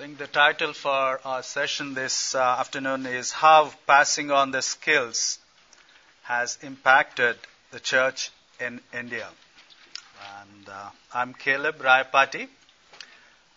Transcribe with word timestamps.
think 0.00 0.16
the 0.16 0.26
title 0.26 0.72
for 0.72 1.20
our 1.26 1.42
session 1.42 1.92
this 1.92 2.34
uh, 2.34 2.40
afternoon 2.40 3.04
is 3.04 3.32
How 3.32 3.70
Passing 3.86 4.30
on 4.30 4.50
the 4.50 4.62
Skills 4.62 5.38
Has 6.22 6.56
Impacted 6.62 7.36
the 7.70 7.80
Church 7.80 8.30
in 8.58 8.80
India. 8.94 9.28
And 10.40 10.66
uh, 10.70 10.88
I'm 11.12 11.34
Caleb 11.34 11.76
Rayapati. 11.80 12.48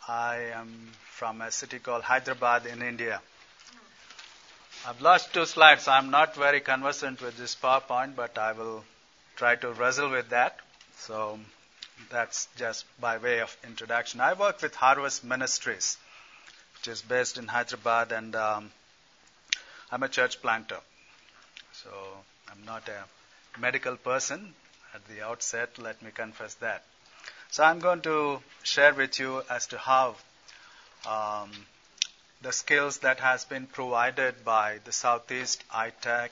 I 0.05 0.35
am 0.53 0.91
from 1.11 1.39
a 1.39 1.49
city 1.49 1.79
called 1.79 2.03
Hyderabad 2.03 2.65
in 2.65 2.81
India. 2.81 3.21
I've 4.85 4.99
lost 4.99 5.33
two 5.33 5.45
slides. 5.45 5.87
I'm 5.87 6.11
not 6.11 6.35
very 6.35 6.59
conversant 6.59 7.21
with 7.21 7.37
this 7.37 7.55
PowerPoint, 7.55 8.17
but 8.17 8.37
I 8.37 8.51
will 8.51 8.83
try 9.37 9.55
to 9.55 9.71
wrestle 9.71 10.11
with 10.11 10.31
that. 10.31 10.59
So 10.97 11.39
that's 12.11 12.49
just 12.57 12.83
by 12.99 13.17
way 13.17 13.39
of 13.39 13.55
introduction. 13.65 14.19
I 14.19 14.33
work 14.33 14.61
with 14.61 14.75
Harvest 14.75 15.23
Ministries 15.23 15.97
which 16.83 16.91
is 16.91 17.01
based 17.01 17.37
in 17.37 17.47
Hyderabad, 17.47 18.11
and 18.11 18.35
um, 18.35 18.69
I'm 19.89 20.03
a 20.03 20.09
church 20.09 20.41
planter. 20.41 20.79
So 21.71 21.89
I'm 22.51 22.65
not 22.65 22.89
a 22.89 23.57
medical 23.57 23.95
person 23.95 24.53
at 24.93 24.99
the 25.07 25.25
outset, 25.25 25.79
let 25.79 26.01
me 26.01 26.11
confess 26.13 26.55
that. 26.55 26.83
So 27.51 27.63
I'm 27.63 27.79
going 27.79 28.01
to 28.01 28.41
share 28.63 28.93
with 28.93 29.17
you 29.17 29.43
as 29.49 29.67
to 29.67 29.77
how 29.77 30.15
um, 31.07 31.51
the 32.41 32.51
skills 32.51 32.97
that 32.97 33.21
has 33.21 33.45
been 33.45 33.65
provided 33.65 34.43
by 34.43 34.79
the 34.83 34.91
Southeast 34.91 35.63
ITEC 35.73 36.31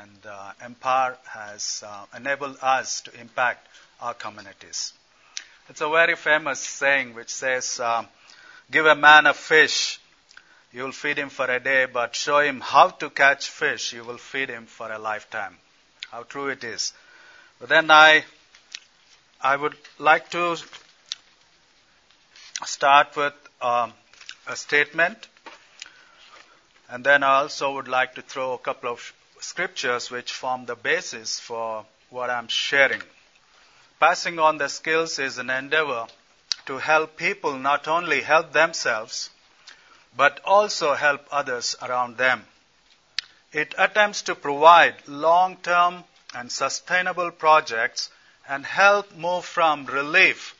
and 0.00 0.18
uh, 0.28 0.54
Empower 0.64 1.18
has 1.26 1.84
uh, 1.86 2.06
enabled 2.16 2.56
us 2.62 3.00
to 3.02 3.20
impact 3.20 3.68
our 4.00 4.14
communities. 4.14 4.92
It's 5.68 5.82
a 5.82 5.88
very 5.88 6.16
famous 6.16 6.58
saying 6.58 7.14
which 7.14 7.30
says, 7.30 7.78
um, 7.78 8.08
Give 8.70 8.86
a 8.86 8.94
man 8.94 9.26
a 9.26 9.34
fish, 9.34 10.00
you 10.72 10.82
will 10.82 10.92
feed 10.92 11.18
him 11.18 11.28
for 11.28 11.46
a 11.46 11.60
day, 11.60 11.86
but 11.86 12.16
show 12.16 12.40
him 12.40 12.60
how 12.60 12.88
to 12.88 13.10
catch 13.10 13.48
fish, 13.50 13.92
you 13.92 14.04
will 14.04 14.18
feed 14.18 14.48
him 14.48 14.66
for 14.66 14.90
a 14.90 14.98
lifetime. 14.98 15.56
How 16.10 16.22
true 16.22 16.48
it 16.48 16.64
is. 16.64 16.92
But 17.60 17.68
then 17.68 17.90
I, 17.90 18.24
I 19.40 19.56
would 19.56 19.76
like 19.98 20.30
to 20.30 20.56
start 22.64 23.16
with 23.16 23.34
um, 23.60 23.92
a 24.46 24.56
statement, 24.56 25.28
and 26.88 27.04
then 27.04 27.22
I 27.22 27.36
also 27.36 27.74
would 27.74 27.88
like 27.88 28.14
to 28.14 28.22
throw 28.22 28.54
a 28.54 28.58
couple 28.58 28.90
of 28.90 29.12
scriptures 29.40 30.10
which 30.10 30.32
form 30.32 30.64
the 30.64 30.74
basis 30.74 31.38
for 31.38 31.84
what 32.10 32.30
I'm 32.30 32.48
sharing. 32.48 33.02
Passing 34.00 34.38
on 34.38 34.58
the 34.58 34.68
skills 34.68 35.18
is 35.18 35.38
an 35.38 35.50
endeavor 35.50 36.06
to 36.66 36.78
help 36.78 37.16
people 37.16 37.58
not 37.58 37.86
only 37.88 38.22
help 38.22 38.52
themselves, 38.52 39.30
but 40.16 40.40
also 40.44 40.94
help 40.94 41.26
others 41.30 41.76
around 41.82 42.16
them. 42.16 42.44
It 43.52 43.74
attempts 43.78 44.22
to 44.22 44.34
provide 44.34 44.94
long 45.06 45.56
term 45.58 46.04
and 46.34 46.50
sustainable 46.50 47.30
projects 47.30 48.10
and 48.48 48.66
help 48.66 49.12
move 49.12 49.44
from 49.44 49.86
relief 49.86 50.54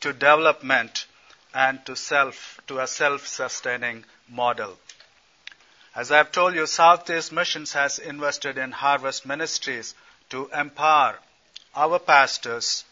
to 0.00 0.12
development 0.12 1.06
and 1.54 1.84
to 1.86 1.94
self 1.94 2.60
to 2.66 2.80
a 2.80 2.86
self-sustaining 2.86 4.04
model. 4.28 4.78
As 5.94 6.10
I've 6.10 6.32
told 6.32 6.54
you, 6.54 6.66
Southeast 6.66 7.32
Missions 7.32 7.74
has 7.74 7.98
invested 7.98 8.56
in 8.56 8.72
Harvest 8.72 9.26
Ministries 9.26 9.94
to 10.30 10.48
empower 10.54 11.18
our 11.74 11.98
pastors 11.98 12.84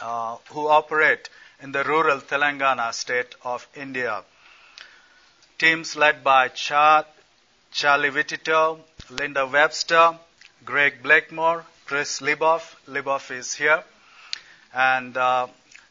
uh, 0.00 0.36
who 0.48 0.66
operate 0.68 1.28
in 1.62 1.70
the 1.70 1.84
rural 1.84 2.20
Telangana 2.20 2.92
state 2.92 3.36
of 3.44 3.66
India. 3.74 4.22
Teams 5.58 5.94
led 5.94 6.24
by 6.24 6.48
Char- 6.48 7.06
Charlie 7.70 8.10
Wittito, 8.10 8.80
Linda 9.10 9.46
Webster, 9.46 10.18
Greg 10.64 11.02
Blakemore, 11.04 11.64
Chris 11.86 12.20
Liboff. 12.20 12.74
Liboff 12.88 13.30
is 13.30 13.54
here. 13.54 13.84
And 14.74 15.16
uh, 15.16 15.46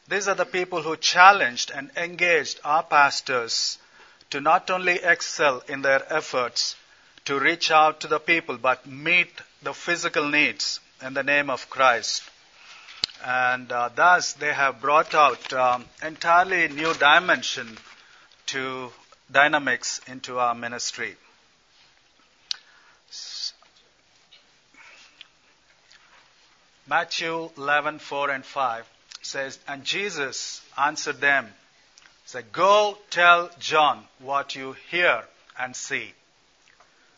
these 0.10 0.28
are 0.28 0.36
the 0.36 0.46
people 0.46 0.82
who 0.82 0.98
challenged 0.98 1.72
and 1.72 1.90
engaged 1.96 2.60
our 2.66 2.84
pastors 2.84 3.78
to 4.32 4.42
not 4.42 4.70
only 4.70 4.96
excel 4.96 5.64
in 5.70 5.82
their 5.82 6.04
efforts 6.14 6.76
to 7.26 7.40
reach 7.40 7.72
out 7.72 8.02
to 8.02 8.08
the 8.08 8.20
people, 8.20 8.58
but 8.58 8.86
meet 8.86 9.32
the 9.62 9.74
physical 9.74 10.28
needs 10.28 10.82
in 11.02 11.14
the 11.14 11.24
name 11.24 11.50
of 11.50 11.70
Christ 11.70 12.24
and 13.24 13.72
uh, 13.72 13.90
thus 13.94 14.34
they 14.34 14.54
have 14.54 14.82
brought 14.82 15.14
out 15.14 15.54
um, 15.54 15.86
entirely 16.04 16.68
new 16.68 16.94
dimension 16.94 17.78
to 18.48 18.92
dynamics 19.32 20.02
into 20.08 20.40
our 20.40 20.56
ministry. 20.56 21.16
Matthew 26.88 27.50
11, 27.58 28.00
4 28.00 28.30
and 28.32 28.46
5 28.46 28.90
says, 29.22 29.60
And 29.68 29.84
Jesus 29.84 30.62
answered 30.78 31.22
them, 31.22 31.48
said, 32.26 32.52
Go 32.52 32.98
tell 33.10 33.50
John 33.60 34.04
what 34.20 34.56
you 34.56 34.76
hear 34.90 35.24
and 35.58 35.76
see. 35.76 36.12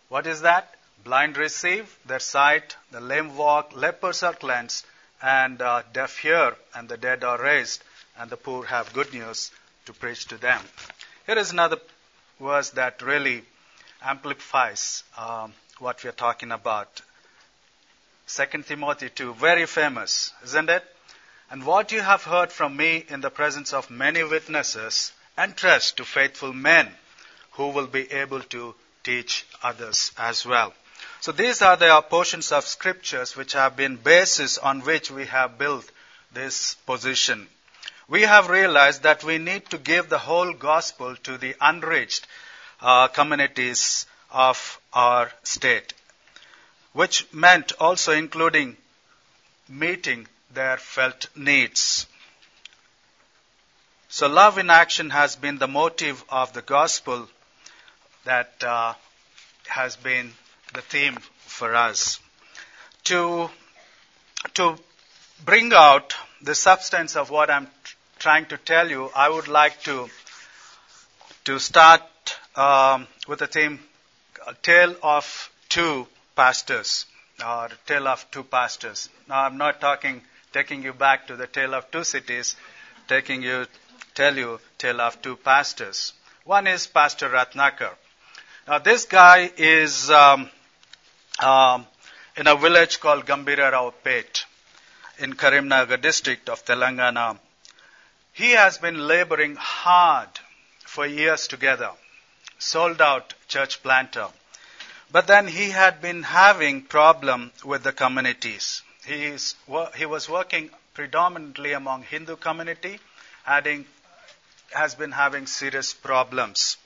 What 0.10 0.28
is 0.28 0.42
that? 0.42 0.76
Blind 1.04 1.38
receive 1.38 1.98
their 2.06 2.20
sight, 2.20 2.76
the 2.92 3.02
lame 3.02 3.36
walk, 3.36 3.76
lepers 3.76 4.22
are 4.22 4.34
cleansed, 4.34 4.86
and 5.24 5.62
uh, 5.62 5.82
deaf 5.94 6.18
hear, 6.18 6.54
and 6.76 6.90
the 6.90 6.98
dead 6.98 7.24
are 7.24 7.42
raised, 7.42 7.82
and 8.20 8.30
the 8.30 8.36
poor 8.36 8.66
have 8.66 8.92
good 8.94 9.14
news 9.14 9.52
to 9.86 9.94
preach 9.94 10.28
to 10.28 10.38
them. 10.38 10.62
Here 11.26 11.38
is 11.38 11.52
another 11.52 11.78
verse 12.40 12.72
that 12.72 13.02
really 13.02 13.44
amplifies 14.04 15.04
um, 15.18 15.54
what 15.80 16.04
we 16.04 16.10
are 16.10 16.14
talking 16.14 16.52
about. 16.52 17.02
2 18.28 18.64
Timothy 18.64 19.10
2, 19.10 19.34
very 19.36 19.66
famous, 19.66 20.34
isn't 20.44 20.70
it? 20.70 20.84
And 21.50 21.66
what 21.66 21.94
you 21.94 22.02
have 22.02 22.24
heard 22.24 22.52
from 22.52 22.76
me 22.76 23.06
in 23.08 23.22
the 23.22 23.30
presence 23.30 23.72
of 23.74 23.90
many 23.90 24.24
witnesses, 24.24 25.14
entrust 25.38 25.98
to 25.98 26.06
faithful 26.06 26.52
men 26.52 26.90
who 27.52 27.70
will 27.70 27.88
be 27.88 28.12
able 28.12 28.42
to 28.42 28.76
teach 29.04 29.46
others 29.62 30.12
as 30.18 30.46
well. 30.46 30.74
So 31.24 31.32
these 31.32 31.62
are 31.62 31.78
the 31.78 32.02
portions 32.02 32.52
of 32.52 32.66
scriptures 32.66 33.38
which 33.38 33.54
have 33.54 33.78
been 33.78 33.96
basis 33.96 34.58
on 34.58 34.82
which 34.82 35.10
we 35.10 35.26
have 35.28 35.58
built 35.58 35.90
this 36.34 36.74
position. 36.86 37.48
We 38.10 38.24
have 38.24 38.50
realized 38.50 39.04
that 39.04 39.24
we 39.24 39.38
need 39.38 39.70
to 39.70 39.78
give 39.78 40.10
the 40.10 40.18
whole 40.18 40.52
gospel 40.52 41.16
to 41.16 41.38
the 41.38 41.56
unreached 41.62 42.28
uh, 42.82 43.08
communities 43.08 44.06
of 44.32 44.82
our 44.92 45.32
state, 45.44 45.94
which 46.92 47.32
meant 47.32 47.72
also 47.80 48.12
including 48.12 48.76
meeting 49.70 50.28
their 50.52 50.76
felt 50.76 51.28
needs. 51.38 52.06
So 54.10 54.28
love 54.28 54.58
in 54.58 54.70
action 54.70 55.12
has 55.12 55.38
been 55.38 55.58
the 55.58 55.70
motive 55.70 56.22
of 56.28 56.52
the 56.52 56.62
gospel 56.62 57.30
that 58.26 58.62
uh, 58.62 58.96
has 59.70 59.96
been 59.96 60.34
the 60.74 60.82
theme 60.82 61.18
for 61.46 61.76
us. 61.76 62.20
To, 63.06 63.50
to 64.56 64.76
bring 65.46 65.72
out 65.74 66.14
the 66.42 66.56
substance 66.56 67.16
of 67.16 67.30
what 67.30 67.50
I'm 67.50 67.68
trying 68.20 68.46
to 68.48 68.58
tell 68.58 68.90
you, 68.90 69.10
I 69.16 69.30
would 69.30 69.48
like 69.48 69.82
to, 69.84 70.10
to 71.46 71.60
start 71.60 72.02
um, 72.56 73.08
with 73.28 73.40
the 73.40 73.48
theme 73.48 73.80
Tale 74.62 74.96
of 75.02 75.50
Two 75.70 76.08
Pastors, 76.36 77.06
or 77.46 77.70
Tale 77.86 78.08
of 78.08 78.30
Two 78.32 78.44
Pastors. 78.44 79.10
Now, 79.28 79.44
I'm 79.44 79.58
not 79.58 79.80
talking, 79.80 80.22
taking 80.52 80.84
you 80.84 80.94
back 80.94 81.28
to 81.28 81.36
the 81.36 81.48
Tale 81.48 81.74
of 81.76 81.90
Two 81.92 82.04
Cities, 82.04 82.56
taking 83.08 83.42
you, 83.42 83.66
tell 84.16 84.36
you 84.36 84.60
Tale 84.78 85.02
of 85.02 85.22
Two 85.22 85.38
Pastors. 85.38 86.14
One 86.46 86.68
is 86.68 86.88
Pastor 86.88 87.30
Ratnakar. 87.30 87.92
Now, 88.68 88.80
this 88.80 89.06
guy 89.06 89.52
is 89.58 90.10
um, 90.10 90.50
um, 91.40 91.86
in 92.38 92.48
a 92.48 92.56
village 92.56 93.00
called 93.00 93.26
Gambhira 93.26 93.94
in 95.20 95.34
Karimnagar 95.34 96.02
district 96.02 96.50
of 96.50 96.64
Telangana. 96.66 97.38
He 98.34 98.52
has 98.52 98.78
been 98.78 99.08
laboring 99.08 99.56
hard 99.56 100.30
for 100.86 101.06
years 101.06 101.48
together, 101.48 101.92
sold 102.58 103.02
out 103.02 103.34
church 103.48 103.84
planter. 103.84 104.28
But 105.12 105.28
then 105.28 105.48
he 105.48 105.70
had 105.70 106.02
been 106.02 106.24
having 106.24 106.82
problem 106.82 107.52
with 107.64 107.84
the 107.84 107.94
communities. 107.94 108.82
He, 109.06 109.26
is, 109.26 109.56
he 109.96 110.08
was 110.08 110.28
working 110.28 110.72
predominantly 110.96 111.74
among 111.74 112.04
Hindu 112.04 112.38
community, 112.38 113.00
adding, 113.46 113.86
has 114.72 114.96
been 114.96 115.12
having 115.12 115.46
serious 115.46 115.94
problems. 115.94 116.78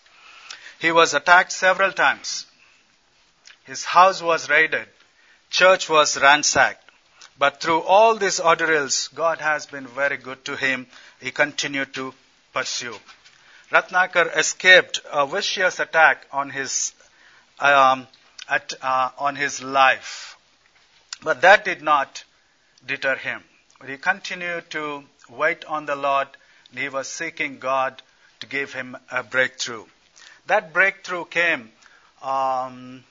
He 0.80 0.92
was 0.92 1.14
attacked 1.14 1.54
several 1.54 1.94
times 1.94 2.47
his 3.68 3.84
house 3.84 4.22
was 4.22 4.50
raided. 4.50 4.88
Church 5.50 5.88
was 5.90 6.19
ransacked. 6.19 6.84
But 7.38 7.62
through 7.62 7.81
all 7.81 8.16
these 8.16 8.40
ordeals, 8.40 9.10
God 9.10 9.40
has 9.40 9.68
been 9.68 9.86
very 9.86 10.18
good 10.18 10.44
to 10.46 10.56
him. 10.56 10.88
He 11.22 11.31
continued 11.31 11.94
to 11.94 12.14
pursue. 12.54 12.98
Ratnakar 13.72 14.36
escaped 14.36 15.02
a 15.12 15.28
vicious 15.28 15.80
attack 15.80 16.25
on 16.31 16.50
his 16.50 16.94
um, 17.60 18.08
at, 18.50 18.74
uh, 18.81 19.10
on 19.18 19.36
his 19.36 19.62
life, 19.62 20.38
but 21.22 21.42
that 21.42 21.66
did 21.66 21.81
not 21.81 22.24
deter 22.86 23.16
him. 23.16 23.44
He 23.86 23.98
continued 23.98 24.70
to 24.72 25.04
wait 25.30 25.66
on 25.66 25.86
the 25.86 25.96
Lord, 25.96 26.28
and 26.70 26.80
he 26.80 26.90
was 26.90 27.08
seeking 27.08 27.60
God 27.60 28.02
to 28.40 28.48
give 28.48 28.74
him 28.74 28.96
a 29.12 29.24
breakthrough. 29.24 29.86
That 30.46 30.72
breakthrough 30.72 31.25
came 31.25 31.72
um, 32.22 33.04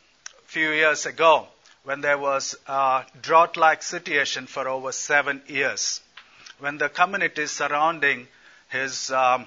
few 0.57 0.71
years 0.71 1.05
ago 1.05 1.47
when 1.85 2.01
there 2.01 2.17
was 2.17 2.57
a 2.67 3.05
drought 3.21 3.59
like 3.59 3.83
situation 3.83 4.47
for 4.47 4.67
over 4.67 4.91
seven 4.91 5.43
years. 5.49 6.01
When 6.61 6.79
the 6.79 6.89
communities 6.89 7.51
surrounding 7.51 8.27
his 8.71 9.11
um, 9.11 9.45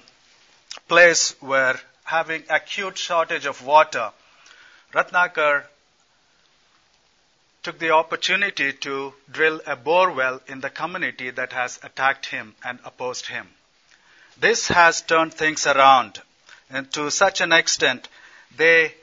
place 0.86 1.34
were 1.42 1.76
having 2.04 2.44
acute 2.48 2.96
shortage 2.96 3.44
of 3.44 3.66
water, 3.66 4.12
Ratnakar 4.94 5.64
took 7.64 7.80
the 7.80 7.90
opportunity 7.90 8.72
to 8.72 9.12
drill 9.32 9.60
a 9.66 9.74
bore 9.74 10.12
well 10.12 10.40
in 10.46 10.60
the 10.60 10.70
community 10.70 11.30
that 11.30 11.52
has 11.52 11.80
attacked 11.82 12.26
him 12.26 12.54
and 12.64 12.78
opposed 12.84 13.26
him. 13.26 13.48
This 14.38 14.68
has 14.68 15.02
turned 15.02 15.34
things 15.34 15.66
around, 15.66 16.22
and 16.70 16.88
to 16.92 17.10
such 17.10 17.40
an 17.40 17.50
extent, 17.50 18.06
they 18.56 18.94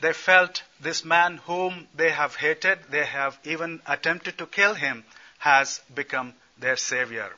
they 0.00 0.12
felt 0.12 0.62
this 0.84 1.04
man 1.04 1.38
whom 1.46 1.88
they 1.94 2.10
have 2.10 2.36
hated, 2.36 2.78
they 2.90 3.04
have 3.04 3.38
even 3.42 3.80
attempted 3.86 4.38
to 4.38 4.46
kill 4.46 4.74
him, 4.74 5.04
has 5.38 5.80
become 5.94 6.34
their 6.58 6.76
savior. 6.76 7.30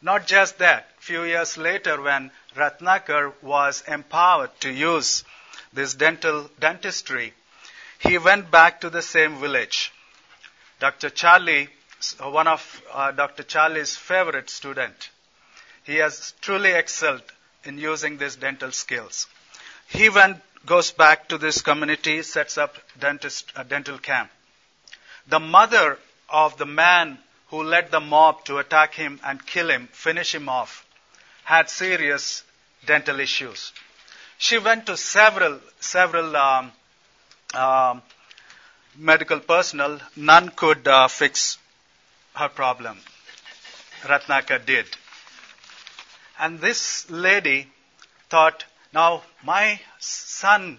Not 0.00 0.26
just 0.26 0.58
that, 0.58 0.88
few 1.00 1.24
years 1.24 1.58
later 1.58 2.00
when 2.00 2.30
Ratnakar 2.56 3.32
was 3.42 3.82
empowered 3.88 4.58
to 4.60 4.70
use 4.70 5.24
this 5.72 5.94
dental 5.94 6.48
dentistry, 6.60 7.34
he 7.98 8.16
went 8.16 8.50
back 8.50 8.80
to 8.80 8.90
the 8.90 9.02
same 9.02 9.40
village. 9.40 9.92
Dr. 10.78 11.10
Charlie, 11.10 11.68
one 12.20 12.46
of 12.46 12.82
uh, 12.92 13.10
Dr. 13.10 13.42
Charlie's 13.42 13.96
favorite 13.96 14.48
student, 14.48 15.10
he 15.82 15.96
has 15.96 16.32
truly 16.40 16.70
excelled 16.70 17.22
in 17.64 17.76
using 17.76 18.18
these 18.18 18.36
dental 18.36 18.70
skills. 18.70 19.26
He 19.88 20.08
went 20.08 20.40
goes 20.66 20.90
back 20.90 21.28
to 21.28 21.38
this 21.38 21.62
community, 21.62 22.22
sets 22.22 22.58
up 22.58 22.76
dentist, 22.98 23.52
a 23.56 23.64
dental 23.64 23.98
camp. 23.98 24.30
The 25.28 25.40
mother 25.40 25.98
of 26.28 26.56
the 26.58 26.66
man 26.66 27.18
who 27.48 27.62
led 27.62 27.90
the 27.90 28.00
mob 28.00 28.44
to 28.44 28.58
attack 28.58 28.94
him 28.94 29.20
and 29.24 29.44
kill 29.44 29.70
him, 29.70 29.88
finish 29.92 30.34
him 30.34 30.48
off, 30.48 30.86
had 31.44 31.70
serious 31.70 32.42
dental 32.84 33.20
issues. 33.20 33.72
She 34.38 34.58
went 34.58 34.86
to 34.86 34.96
several, 34.96 35.60
several 35.80 36.36
um, 36.36 36.72
um, 37.54 38.02
medical 38.96 39.40
personnel. 39.40 40.00
None 40.16 40.50
could 40.50 40.86
uh, 40.86 41.08
fix 41.08 41.58
her 42.34 42.48
problem. 42.48 42.98
Ratnakar 44.02 44.64
did. 44.64 44.86
And 46.38 46.60
this 46.60 47.10
lady 47.10 47.66
thought, 48.28 48.64
now, 48.92 49.22
my 49.42 49.80
son 49.98 50.78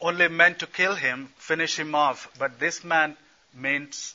only 0.00 0.28
meant 0.28 0.58
to 0.58 0.66
kill 0.66 0.94
him, 0.94 1.32
finish 1.36 1.78
him 1.78 1.94
off, 1.94 2.28
but 2.38 2.58
this 2.58 2.84
man 2.84 3.16
means 3.54 4.14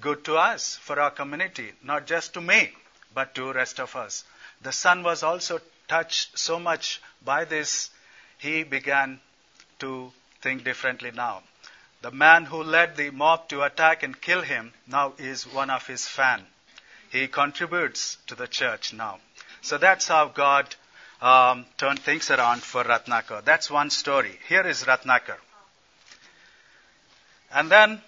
good 0.00 0.24
to 0.24 0.36
us, 0.36 0.76
for 0.76 1.00
our 1.00 1.10
community, 1.10 1.72
not 1.82 2.06
just 2.06 2.34
to 2.34 2.40
me, 2.40 2.72
but 3.14 3.34
to 3.34 3.52
rest 3.52 3.80
of 3.80 3.96
us. 3.96 4.24
The 4.62 4.72
son 4.72 5.02
was 5.02 5.22
also 5.22 5.60
touched 5.88 6.38
so 6.38 6.58
much 6.58 7.00
by 7.24 7.44
this, 7.44 7.90
he 8.38 8.62
began 8.62 9.20
to 9.80 10.12
think 10.40 10.62
differently 10.62 11.10
now. 11.10 11.42
The 12.02 12.10
man 12.12 12.44
who 12.44 12.62
led 12.62 12.96
the 12.96 13.10
mob 13.10 13.48
to 13.48 13.62
attack 13.62 14.04
and 14.04 14.20
kill 14.20 14.42
him 14.42 14.72
now 14.86 15.14
is 15.18 15.46
one 15.46 15.70
of 15.70 15.86
his 15.86 16.06
fan. 16.06 16.46
He 17.10 17.26
contributes 17.26 18.18
to 18.28 18.36
the 18.36 18.46
church 18.46 18.92
now. 18.92 19.18
So 19.62 19.78
that's 19.78 20.06
how 20.06 20.28
God 20.28 20.76
um, 21.20 21.66
turned 21.76 21.98
things 22.00 22.30
around 22.30 22.62
for 22.62 22.84
Ratnakar. 22.84 23.44
That's 23.44 23.70
one 23.70 23.90
story. 23.90 24.38
Here 24.48 24.66
is 24.66 24.84
Ratnakar. 24.84 25.36
And 27.52 27.70
then 27.70 28.00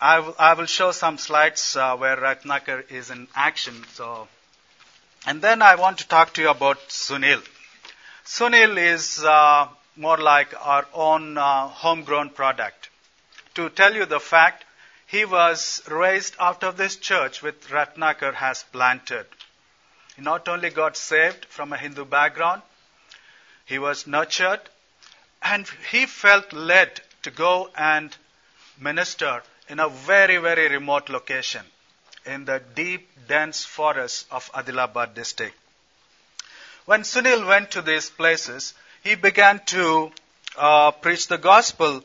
I, 0.00 0.16
w- 0.16 0.34
I 0.38 0.54
will 0.54 0.66
show 0.66 0.92
some 0.92 1.18
slides 1.18 1.76
uh, 1.76 1.96
where 1.96 2.16
Ratnakar 2.16 2.90
is 2.90 3.10
in 3.10 3.28
action. 3.34 3.84
So, 3.92 4.28
and 5.26 5.42
then 5.42 5.62
I 5.62 5.74
want 5.74 5.98
to 5.98 6.08
talk 6.08 6.34
to 6.34 6.42
you 6.42 6.50
about 6.50 6.78
Sunil. 6.88 7.42
Sunil 8.24 8.76
is 8.78 9.22
uh, 9.24 9.68
more 9.96 10.18
like 10.18 10.54
our 10.64 10.86
own 10.94 11.36
uh, 11.36 11.68
homegrown 11.68 12.30
product. 12.30 12.88
To 13.54 13.68
tell 13.70 13.94
you 13.94 14.06
the 14.06 14.20
fact, 14.20 14.64
he 15.06 15.24
was 15.24 15.82
raised 15.88 16.36
out 16.38 16.62
of 16.62 16.76
this 16.76 16.96
church 16.96 17.42
which 17.42 17.60
Ratnakar 17.70 18.34
has 18.34 18.62
planted. 18.72 19.26
He 20.18 20.24
not 20.24 20.48
only 20.48 20.70
got 20.70 20.96
saved 20.96 21.44
from 21.44 21.72
a 21.72 21.76
Hindu 21.76 22.04
background, 22.04 22.62
he 23.66 23.78
was 23.78 24.08
nurtured, 24.08 24.60
and 25.40 25.64
he 25.92 26.06
felt 26.06 26.52
led 26.52 27.00
to 27.22 27.30
go 27.30 27.70
and 27.76 28.16
minister 28.80 29.44
in 29.68 29.78
a 29.78 29.88
very, 29.88 30.38
very 30.38 30.66
remote 30.70 31.08
location 31.08 31.64
in 32.26 32.46
the 32.46 32.60
deep, 32.74 33.08
dense 33.28 33.64
forests 33.64 34.26
of 34.32 34.50
Adilabad 34.54 35.14
district. 35.14 35.54
When 36.84 37.02
Sunil 37.02 37.46
went 37.46 37.70
to 37.70 37.82
these 37.82 38.10
places, 38.10 38.74
he 39.04 39.14
began 39.14 39.60
to 39.66 40.10
uh, 40.56 40.90
preach 40.90 41.28
the 41.28 41.38
gospel, 41.38 42.02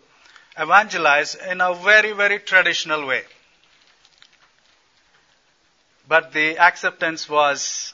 evangelize 0.56 1.34
in 1.34 1.62
a 1.62 1.74
very, 1.74 2.12
very 2.12 2.38
traditional 2.38 3.08
way. 3.08 3.24
But 6.08 6.32
the 6.32 6.60
acceptance 6.60 7.28
was 7.28 7.92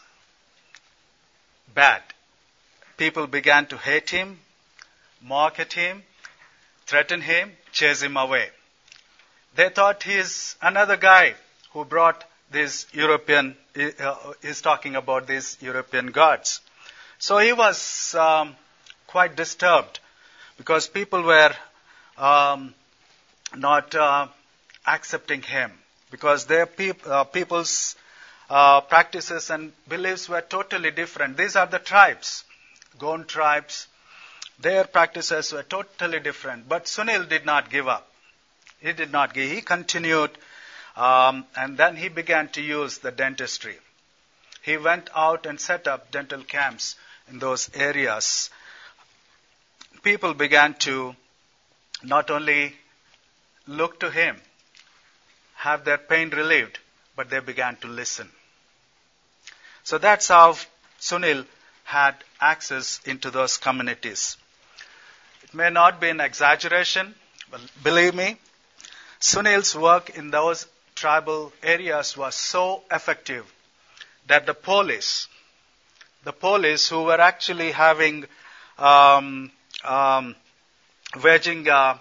bad. 1.80 2.02
People 2.98 3.28
began 3.28 3.66
to 3.68 3.78
hate 3.78 4.10
him, 4.10 4.38
mock 5.34 5.60
at 5.60 5.72
him, 5.82 6.04
threaten 6.86 7.22
him, 7.22 7.52
chase 7.72 8.02
him 8.02 8.18
away. 8.18 8.48
They 9.56 9.70
thought 9.70 10.04
he's 10.04 10.58
another 10.62 10.98
guy 10.98 11.36
who 11.72 11.86
brought 11.86 12.26
these 12.52 12.86
European, 12.92 13.56
uh, 13.78 14.16
is 14.42 14.62
talking 14.62 14.98
about 14.98 15.28
these 15.28 15.58
European 15.62 16.08
gods. 16.08 16.60
So 17.18 17.38
he 17.38 17.54
was 17.54 17.80
um, 18.16 18.56
quite 19.08 19.38
disturbed 19.38 20.00
because 20.58 20.88
people 20.88 21.24
were 21.24 21.54
um, 22.18 22.74
not 23.56 23.96
uh, 23.96 24.28
accepting 24.86 25.42
him 25.44 25.72
because 26.12 26.46
their 26.46 26.66
peop- 26.66 27.08
uh, 27.08 27.24
people's 27.24 27.96
uh, 28.50 28.82
practices 28.82 29.50
and 29.50 29.72
beliefs 29.88 30.28
were 30.28 30.42
totally 30.42 30.92
different. 30.92 31.38
These 31.38 31.56
are 31.56 31.68
the 31.68 31.80
tribes, 31.80 32.44
Gond 32.98 33.28
tribes. 33.28 33.88
Their 34.60 34.84
practices 34.86 35.54
were 35.54 35.64
totally 35.64 36.20
different. 36.20 36.68
But 36.68 36.86
Sunil 36.86 37.30
did 37.30 37.46
not 37.46 37.70
give 37.70 37.88
up. 37.88 38.12
He 38.82 38.92
did 38.94 39.12
not 39.12 39.34
give. 39.34 39.50
He 39.52 39.62
continued, 39.62 40.32
um, 40.96 41.46
and 41.56 41.78
then 41.78 41.96
he 41.96 42.10
began 42.10 42.50
to 42.50 42.62
use 42.62 42.98
the 42.98 43.12
dentistry. 43.12 43.78
He 44.62 44.78
went 44.78 45.10
out 45.16 45.46
and 45.46 45.60
set 45.60 45.88
up 45.88 46.12
dental 46.12 46.44
camps 46.44 46.96
in 47.30 47.40
those 47.40 47.70
areas. 47.74 48.50
People 50.02 50.34
began 50.34 50.74
to 50.76 51.16
not 52.04 52.32
only 52.32 52.76
look 53.68 54.00
to 54.00 54.10
him, 54.10 54.42
have 55.56 55.86
their 55.86 55.98
pain 55.98 56.30
relieved, 56.30 56.80
but 57.16 57.30
they 57.30 57.40
began 57.40 57.76
to 57.78 57.88
listen. 57.88 58.30
So 59.90 59.98
that's 59.98 60.28
how 60.28 60.56
Sunil 61.02 61.48
had 61.84 62.14
access 62.40 63.02
into 63.06 63.32
those 63.32 63.58
communities. 63.58 64.38
It 65.42 65.56
may 65.56 65.72
not 65.72 66.00
be 66.00 66.10
an 66.10 66.20
exaggeration, 66.20 67.16
but 67.50 67.60
believe 67.84 68.14
me, 68.14 68.38
Sunil's 69.20 69.76
work 69.76 70.12
in 70.12 70.30
those 70.30 70.68
tribal 70.94 71.52
areas 71.64 72.16
was 72.16 72.36
so 72.36 72.84
effective 72.92 73.52
that 74.28 74.46
the 74.46 74.54
police, 74.54 75.28
the 76.24 76.34
police 76.34 76.88
who 76.88 77.02
were 77.06 77.20
actually 77.20 77.72
having 77.72 78.28
um, 78.78 79.52
um, 79.84 80.36
waging 81.24 81.68
a 81.68 82.00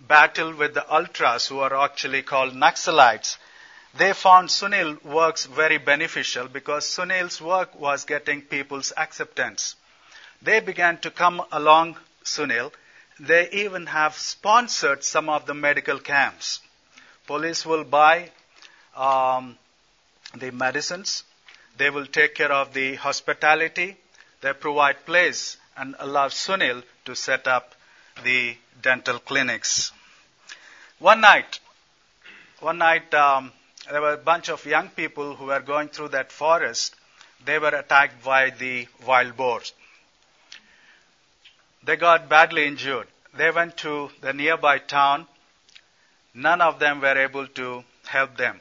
battle 0.00 0.54
with 0.54 0.74
the 0.74 0.88
ultras, 0.94 1.48
who 1.48 1.58
are 1.58 1.74
actually 1.74 2.22
called 2.22 2.54
Naxalites, 2.54 3.36
they 3.98 4.12
found 4.12 4.48
Sunil 4.48 5.02
works 5.04 5.46
very 5.46 5.78
beneficial 5.78 6.48
because 6.48 6.84
Sunil's 6.84 7.40
work 7.40 7.78
was 7.78 8.04
getting 8.04 8.42
people's 8.42 8.92
acceptance. 8.96 9.76
They 10.42 10.60
began 10.60 10.98
to 10.98 11.10
come 11.10 11.42
along 11.52 11.96
Sunil. 12.24 12.72
They 13.18 13.48
even 13.50 13.86
have 13.86 14.14
sponsored 14.16 15.04
some 15.04 15.28
of 15.28 15.46
the 15.46 15.54
medical 15.54 15.98
camps. 15.98 16.60
Police 17.26 17.64
will 17.64 17.84
buy 17.84 18.30
um, 18.94 19.56
the 20.36 20.50
medicines. 20.52 21.24
They 21.76 21.90
will 21.90 22.06
take 22.06 22.34
care 22.34 22.52
of 22.52 22.72
the 22.72 22.96
hospitality. 22.96 23.96
they 24.40 24.52
provide 24.52 25.04
place 25.06 25.56
and 25.76 25.94
allow 25.98 26.28
Sunil 26.28 26.82
to 27.04 27.14
set 27.14 27.46
up 27.46 27.74
the 28.22 28.56
dental 28.80 29.18
clinics. 29.18 29.92
One 30.98 31.20
night, 31.20 31.60
one 32.60 32.78
night, 32.78 33.12
um, 33.14 33.52
there 33.90 34.00
were 34.00 34.14
a 34.14 34.18
bunch 34.18 34.48
of 34.48 34.64
young 34.66 34.88
people 34.90 35.36
who 35.36 35.46
were 35.46 35.60
going 35.60 35.88
through 35.88 36.08
that 36.08 36.32
forest. 36.32 36.94
They 37.44 37.58
were 37.58 37.68
attacked 37.68 38.24
by 38.24 38.50
the 38.50 38.88
wild 39.06 39.36
boars. 39.36 39.72
They 41.84 41.96
got 41.96 42.28
badly 42.28 42.66
injured. 42.66 43.06
They 43.34 43.50
went 43.50 43.76
to 43.78 44.10
the 44.20 44.32
nearby 44.32 44.78
town. 44.78 45.26
None 46.34 46.60
of 46.60 46.78
them 46.78 47.00
were 47.00 47.16
able 47.16 47.46
to 47.46 47.84
help 48.06 48.36
them. 48.36 48.60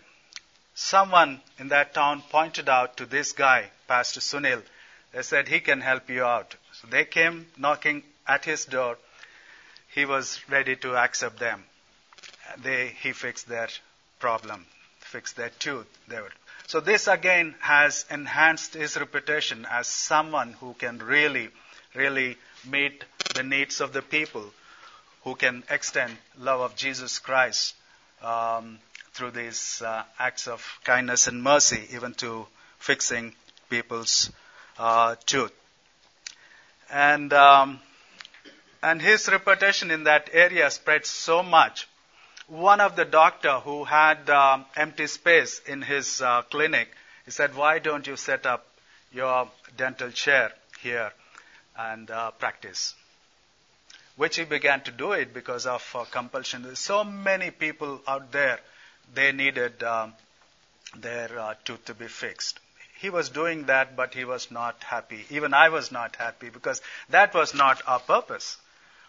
Someone 0.75 1.41
in 1.57 1.69
that 1.69 1.93
town 1.93 2.21
pointed 2.29 2.69
out 2.69 2.97
to 2.97 3.05
this 3.05 3.31
guy, 3.31 3.71
Pastor 3.87 4.19
Sunil. 4.19 4.61
They 5.11 5.23
said 5.23 5.47
he 5.47 5.61
can 5.61 5.81
help 5.81 6.09
you 6.09 6.23
out. 6.23 6.55
So 6.73 6.87
they 6.87 7.05
came 7.05 7.47
knocking 7.57 8.03
at 8.27 8.45
his 8.45 8.65
door. 8.65 8.97
He 9.93 10.05
was 10.05 10.41
ready 10.49 10.75
to 10.77 10.97
accept 10.97 11.39
them. 11.39 11.63
They, 12.57 12.89
he 13.01 13.13
fixed 13.13 13.47
their 13.47 13.69
problem, 14.19 14.65
fixed 15.15 15.37
their 15.37 15.51
tooth. 15.59 15.87
Were, 16.11 16.29
so 16.67 16.81
this 16.81 17.07
again 17.07 17.55
has 17.61 18.05
enhanced 18.11 18.73
his 18.73 18.97
reputation 18.97 19.65
as 19.71 19.87
someone 19.87 20.51
who 20.59 20.73
can 20.73 20.97
really, 20.99 21.47
really 21.93 22.35
meet 22.69 23.05
the 23.33 23.43
needs 23.43 23.79
of 23.79 23.93
the 23.93 24.01
people, 24.01 24.43
who 25.23 25.35
can 25.35 25.63
extend 25.69 26.17
love 26.37 26.59
of 26.59 26.75
Jesus 26.75 27.19
Christ 27.19 27.75
um, 28.21 28.79
through 29.13 29.31
these 29.31 29.81
uh, 29.81 30.03
acts 30.19 30.49
of 30.49 30.61
kindness 30.83 31.27
and 31.27 31.41
mercy, 31.41 31.87
even 31.93 32.13
to 32.15 32.45
fixing 32.77 33.33
people's 33.69 34.33
uh, 34.77 35.15
tooth. 35.25 35.53
And 36.91 37.31
um, 37.31 37.79
and 38.83 39.01
his 39.01 39.29
reputation 39.29 39.91
in 39.91 40.03
that 40.03 40.29
area 40.33 40.69
spread 40.69 41.05
so 41.05 41.41
much. 41.41 41.87
One 42.47 42.79
of 42.79 42.95
the 42.95 43.05
doctor 43.05 43.59
who 43.59 43.83
had 43.83 44.29
uh, 44.29 44.59
empty 44.75 45.07
space 45.07 45.59
in 45.65 45.81
his 45.81 46.21
uh, 46.21 46.43
clinic, 46.43 46.89
he 47.25 47.31
said, 47.31 47.55
"Why 47.55 47.79
don't 47.79 48.05
you 48.05 48.15
set 48.15 48.45
up 48.45 48.65
your 49.11 49.49
dental 49.75 50.11
chair 50.11 50.51
here 50.79 51.11
and 51.77 52.09
uh, 52.11 52.31
practice?" 52.31 52.93
Which 54.15 54.37
he 54.37 54.45
began 54.45 54.81
to 54.81 54.91
do 54.91 55.11
it 55.13 55.33
because 55.33 55.65
of 55.65 55.83
uh, 55.95 56.05
compulsion. 56.05 56.63
There's 56.63 56.79
so 56.79 57.03
many 57.03 57.51
people 57.51 58.01
out 58.07 58.31
there, 58.31 58.59
they 59.13 59.31
needed 59.31 59.83
um, 59.83 60.13
their 60.95 61.39
uh, 61.39 61.55
tooth 61.63 61.85
to 61.85 61.93
be 61.93 62.07
fixed 62.07 62.59
he 62.97 63.09
was 63.11 63.29
doing 63.29 63.65
that, 63.65 63.95
but 63.95 64.13
he 64.13 64.25
was 64.25 64.49
not 64.49 64.81
happy. 64.83 65.25
Even 65.29 65.53
I 65.53 65.69
was 65.69 65.91
not 65.91 66.15
happy 66.15 66.49
because 66.49 66.81
that 67.09 67.33
was 67.33 67.53
not 67.53 67.81
our 67.85 67.99
purpose. 67.99 68.57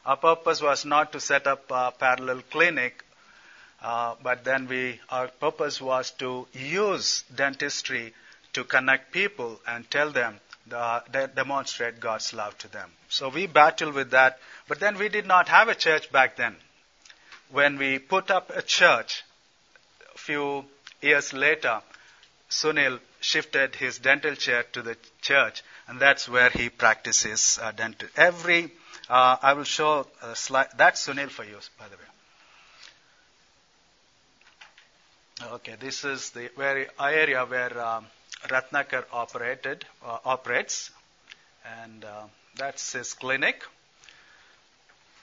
Our 0.04 0.16
purpose 0.16 0.60
was 0.60 0.84
not 0.84 1.12
to 1.12 1.20
set 1.20 1.46
up 1.46 1.70
a 1.70 1.92
parallel 1.92 2.42
clinic, 2.50 3.04
uh, 3.82 4.14
but 4.22 4.44
then 4.44 4.66
we, 4.68 5.00
our 5.10 5.28
purpose 5.28 5.80
was 5.80 6.10
to 6.12 6.46
use 6.52 7.24
dentistry 7.34 8.14
to 8.52 8.64
connect 8.64 9.12
people 9.12 9.60
and 9.66 9.90
tell 9.90 10.10
them, 10.10 10.40
the, 10.66 11.02
de- 11.12 11.28
demonstrate 11.28 12.00
God's 12.00 12.32
love 12.32 12.56
to 12.58 12.68
them. 12.68 12.90
So 13.08 13.28
we 13.28 13.46
battled 13.46 13.94
with 13.94 14.10
that, 14.10 14.38
but 14.68 14.80
then 14.80 14.98
we 14.98 15.08
did 15.08 15.26
not 15.26 15.48
have 15.48 15.68
a 15.68 15.74
church 15.74 16.10
back 16.10 16.36
then. 16.36 16.56
When 17.50 17.78
we 17.78 17.98
put 17.98 18.30
up 18.30 18.50
a 18.54 18.62
church 18.62 19.22
a 20.14 20.18
few 20.18 20.64
years 21.00 21.32
later, 21.32 21.80
Sunil 22.50 22.98
shifted 23.20 23.76
his 23.76 23.98
dental 23.98 24.34
chair 24.34 24.64
to 24.72 24.82
the 24.82 24.96
church, 25.20 25.62
and 25.86 26.00
that's 26.00 26.28
where 26.28 26.50
he 26.50 26.68
practices 26.68 27.58
uh, 27.62 27.70
dental. 27.72 28.08
Every, 28.16 28.72
uh, 29.08 29.36
I 29.40 29.52
will 29.52 29.64
show 29.64 30.06
a 30.22 30.34
slide. 30.34 30.68
That's 30.76 31.06
Sunil 31.06 31.30
for 31.30 31.44
you, 31.44 31.58
by 31.78 31.88
the 31.88 31.96
way. 31.96 32.15
Okay, 35.42 35.74
this 35.78 36.02
is 36.02 36.30
the 36.30 36.48
very 36.56 36.86
area 36.98 37.44
where 37.44 37.78
um, 37.78 38.06
Ratnakar 38.48 39.04
operated, 39.12 39.84
uh, 40.02 40.18
operates, 40.24 40.90
and 41.82 42.02
uh, 42.06 42.22
that's 42.56 42.92
his 42.92 43.12
clinic. 43.12 43.62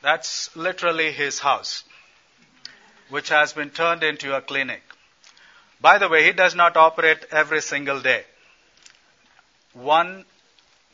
That's 0.03 0.55
literally 0.55 1.11
his 1.11 1.39
house, 1.39 1.83
which 3.09 3.29
has 3.29 3.53
been 3.53 3.71
turned 3.71 4.03
into 4.03 4.37
a 4.37 4.41
clinic. 4.41 4.83
By 5.81 5.97
the 5.97 6.07
way, 6.07 6.23
he 6.25 6.31
does 6.31 6.53
not 6.53 6.77
operate 6.77 7.25
every 7.31 7.61
single 7.61 7.99
day. 7.99 8.23
One 9.73 10.25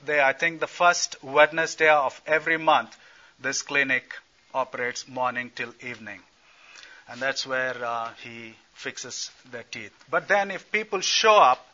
day, 0.05 0.21
I 0.21 0.31
think 0.31 0.61
the 0.61 0.67
first 0.67 1.21
Wednesday 1.21 1.89
of 1.89 2.21
every 2.25 2.57
month, 2.57 2.95
this 3.38 3.63
clinic 3.63 4.13
operates 4.53 5.09
morning 5.09 5.51
till 5.53 5.73
evening. 5.81 6.21
And 7.09 7.19
that's 7.19 7.45
where 7.45 7.75
uh, 7.83 8.11
he 8.23 8.55
fixes 8.79 9.29
their 9.51 9.63
teeth. 9.63 9.93
But 10.09 10.27
then, 10.29 10.51
if 10.51 10.71
people 10.71 11.01
show 11.01 11.36
up, 11.36 11.65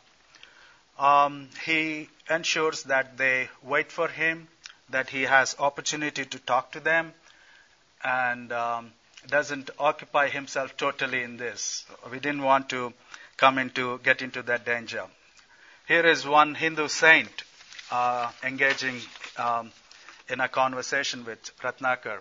um, 0.98 1.48
he 1.64 2.08
ensures 2.28 2.82
that 2.84 3.16
they 3.16 3.48
wait 3.62 3.92
for 3.92 4.08
him, 4.08 4.48
that 4.90 5.08
he 5.10 5.22
has 5.22 5.54
opportunity 5.58 6.24
to 6.24 6.38
talk 6.40 6.72
to 6.72 6.80
them, 6.80 7.12
and 8.02 8.52
um, 8.52 8.92
doesn't 9.28 9.70
occupy 9.78 10.28
himself 10.28 10.76
totally 10.76 11.22
in 11.22 11.36
this. 11.36 11.84
We 12.10 12.18
didn't 12.18 12.42
want 12.42 12.68
to 12.70 12.92
come 13.36 13.58
into, 13.58 13.98
get 13.98 14.20
into 14.22 14.42
that 14.42 14.64
danger. 14.64 15.04
Here 15.86 16.06
is 16.06 16.26
one 16.26 16.54
Hindu 16.56 16.88
saint 16.88 17.44
uh, 17.92 18.32
engaging 18.42 19.00
um, 19.36 19.70
in 20.28 20.40
a 20.40 20.48
conversation 20.48 21.24
with 21.24 21.52
Ratnakar 21.62 22.18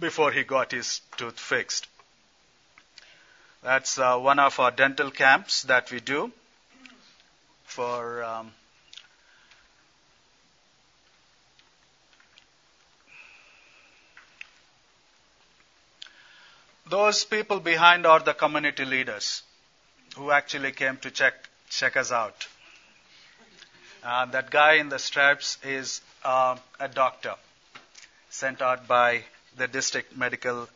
before 0.00 0.32
he 0.32 0.42
got 0.44 0.72
his 0.72 1.02
tooth 1.18 1.38
fixed. 1.38 1.86
That's 3.62 3.98
uh, 3.98 4.18
one 4.18 4.38
of 4.38 4.58
our 4.60 4.70
dental 4.70 5.10
camps 5.10 5.62
that 5.62 5.90
we 5.90 6.00
do 6.00 6.32
for 7.64 8.22
um, 8.22 8.52
those 16.88 17.24
people 17.24 17.60
behind 17.60 18.06
are 18.06 18.20
the 18.20 18.32
community 18.32 18.84
leaders 18.84 19.42
who 20.16 20.30
actually 20.30 20.72
came 20.72 20.96
to 20.98 21.10
check 21.10 21.34
check 21.68 21.96
us 21.96 22.10
out. 22.12 22.46
Uh, 24.02 24.24
that 24.26 24.50
guy 24.50 24.74
in 24.74 24.88
the 24.88 24.98
stripes 24.98 25.58
is 25.64 26.00
uh, 26.24 26.56
a 26.80 26.88
doctor 26.88 27.34
sent 28.30 28.62
out 28.62 28.86
by 28.86 29.24
the 29.56 29.66
district 29.66 30.16
medical. 30.16 30.68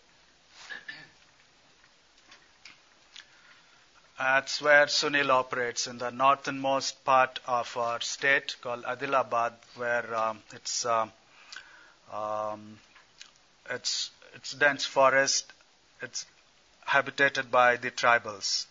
That's 4.22 4.62
where 4.62 4.86
Sunil 4.86 5.30
operates 5.30 5.88
in 5.88 5.98
the 5.98 6.10
northernmost 6.10 7.04
part 7.04 7.40
of 7.44 7.76
our 7.76 8.00
state 8.00 8.54
called 8.60 8.84
Adilabad, 8.84 9.52
where 9.74 10.14
um, 10.14 10.38
it's 10.52 10.86
uh, 10.86 11.08
um, 12.12 12.78
it's 13.68 14.12
it's 14.34 14.52
dense 14.52 14.84
forest. 14.84 15.52
It's 16.02 16.24
habitated 16.84 17.50
by 17.50 17.74
the 17.78 17.90
tribals. 17.90 18.66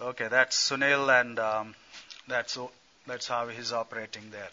Okay, 0.00 0.26
that's 0.26 0.68
Sunil, 0.68 1.20
and 1.20 1.38
um, 1.38 1.76
that's 2.26 2.58
that's 3.06 3.28
how 3.28 3.46
he's 3.46 3.72
operating 3.72 4.32
there. 4.32 4.50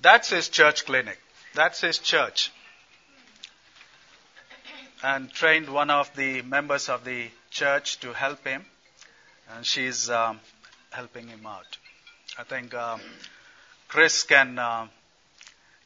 That's 0.00 0.30
his 0.30 0.48
church 0.48 0.84
clinic. 0.84 1.20
That's 1.54 1.80
his 1.80 1.98
church. 1.98 2.52
And 5.02 5.32
trained 5.32 5.68
one 5.68 5.90
of 5.90 6.14
the 6.14 6.42
members 6.42 6.88
of 6.88 7.04
the 7.04 7.28
church 7.50 8.00
to 8.00 8.12
help 8.12 8.46
him, 8.46 8.64
and 9.54 9.64
she's 9.64 10.10
um, 10.10 10.40
helping 10.90 11.28
him 11.28 11.46
out. 11.46 11.78
I 12.38 12.44
think 12.44 12.74
um, 12.74 13.00
Chris 13.88 14.22
can. 14.24 14.58
Uh, 14.58 14.88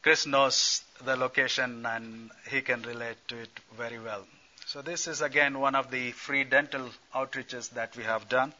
Chris 0.02 0.26
knows 0.26 0.82
the 1.02 1.16
location 1.16 1.86
and 1.86 2.30
he 2.50 2.60
can 2.60 2.82
relate 2.82 3.16
to 3.28 3.38
it 3.38 3.48
very 3.74 3.98
well. 3.98 4.22
So 4.66 4.82
this 4.82 5.06
is 5.06 5.22
again 5.22 5.58
one 5.58 5.74
of 5.74 5.90
the 5.90 6.12
free 6.12 6.44
dental 6.44 6.90
outreaches 7.14 7.70
that 7.70 7.96
we 7.96 8.04
have 8.04 8.28
done. 8.28 8.52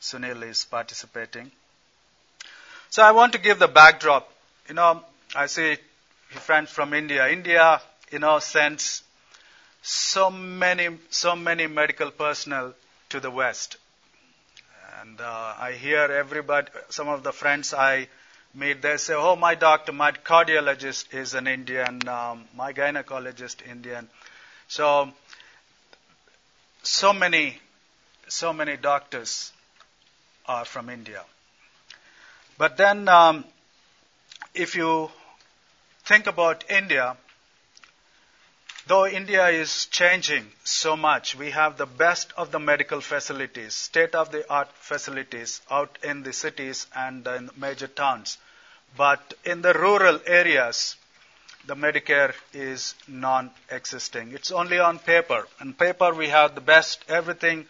Sunil 0.00 0.44
is 0.44 0.64
participating. 0.64 1.50
So 2.90 3.02
I 3.02 3.10
want 3.10 3.32
to 3.32 3.40
give 3.40 3.58
the 3.58 3.66
backdrop. 3.66 4.32
You 4.68 4.74
know, 4.74 5.02
I 5.34 5.46
see 5.46 5.78
friends 6.40 6.70
from 6.70 6.94
India. 6.94 7.28
India, 7.28 7.80
you 8.10 8.18
know, 8.18 8.38
sends 8.38 9.02
so 9.82 10.30
many, 10.30 10.88
so 11.10 11.36
many 11.36 11.66
medical 11.66 12.10
personnel 12.10 12.74
to 13.10 13.20
the 13.20 13.30
West. 13.30 13.76
And 15.00 15.20
uh, 15.20 15.54
I 15.58 15.72
hear 15.72 16.04
everybody, 16.04 16.68
some 16.90 17.08
of 17.08 17.22
the 17.22 17.32
friends 17.32 17.74
I 17.74 18.08
meet, 18.54 18.82
they 18.82 18.96
say, 18.96 19.14
oh, 19.14 19.36
my 19.36 19.54
doctor, 19.54 19.92
my 19.92 20.12
cardiologist 20.12 21.12
is 21.14 21.34
an 21.34 21.46
Indian, 21.46 22.06
um, 22.08 22.44
my 22.54 22.72
gynecologist 22.72 23.66
Indian. 23.68 24.08
So 24.68 25.12
so 26.84 27.14
many, 27.14 27.58
so 28.28 28.52
many 28.52 28.76
doctors 28.76 29.52
are 30.46 30.64
from 30.66 30.90
India. 30.90 31.24
But 32.58 32.76
then, 32.76 33.08
um, 33.08 33.44
if 34.54 34.76
you 34.76 35.10
think 36.04 36.26
about 36.26 36.64
India, 36.70 37.16
though 38.86 39.06
India 39.06 39.48
is 39.48 39.86
changing 39.86 40.46
so 40.64 40.96
much, 40.96 41.34
we 41.34 41.50
have 41.50 41.76
the 41.76 41.86
best 41.86 42.32
of 42.36 42.50
the 42.50 42.58
medical 42.58 43.00
facilities, 43.00 43.74
state 43.74 44.14
of 44.14 44.30
the 44.30 44.48
art 44.50 44.68
facilities 44.74 45.62
out 45.70 45.98
in 46.02 46.22
the 46.22 46.32
cities 46.32 46.86
and 46.94 47.26
in 47.26 47.50
major 47.56 47.86
towns. 47.86 48.38
But 48.96 49.34
in 49.44 49.62
the 49.62 49.72
rural 49.74 50.20
areas, 50.26 50.96
the 51.66 51.74
Medicare 51.74 52.34
is 52.52 52.94
non 53.08 53.50
existing. 53.70 54.32
It's 54.32 54.50
only 54.52 54.78
on 54.78 54.98
paper. 54.98 55.48
On 55.60 55.72
paper, 55.72 56.12
we 56.14 56.28
have 56.28 56.54
the 56.54 56.60
best, 56.60 57.04
everything 57.08 57.66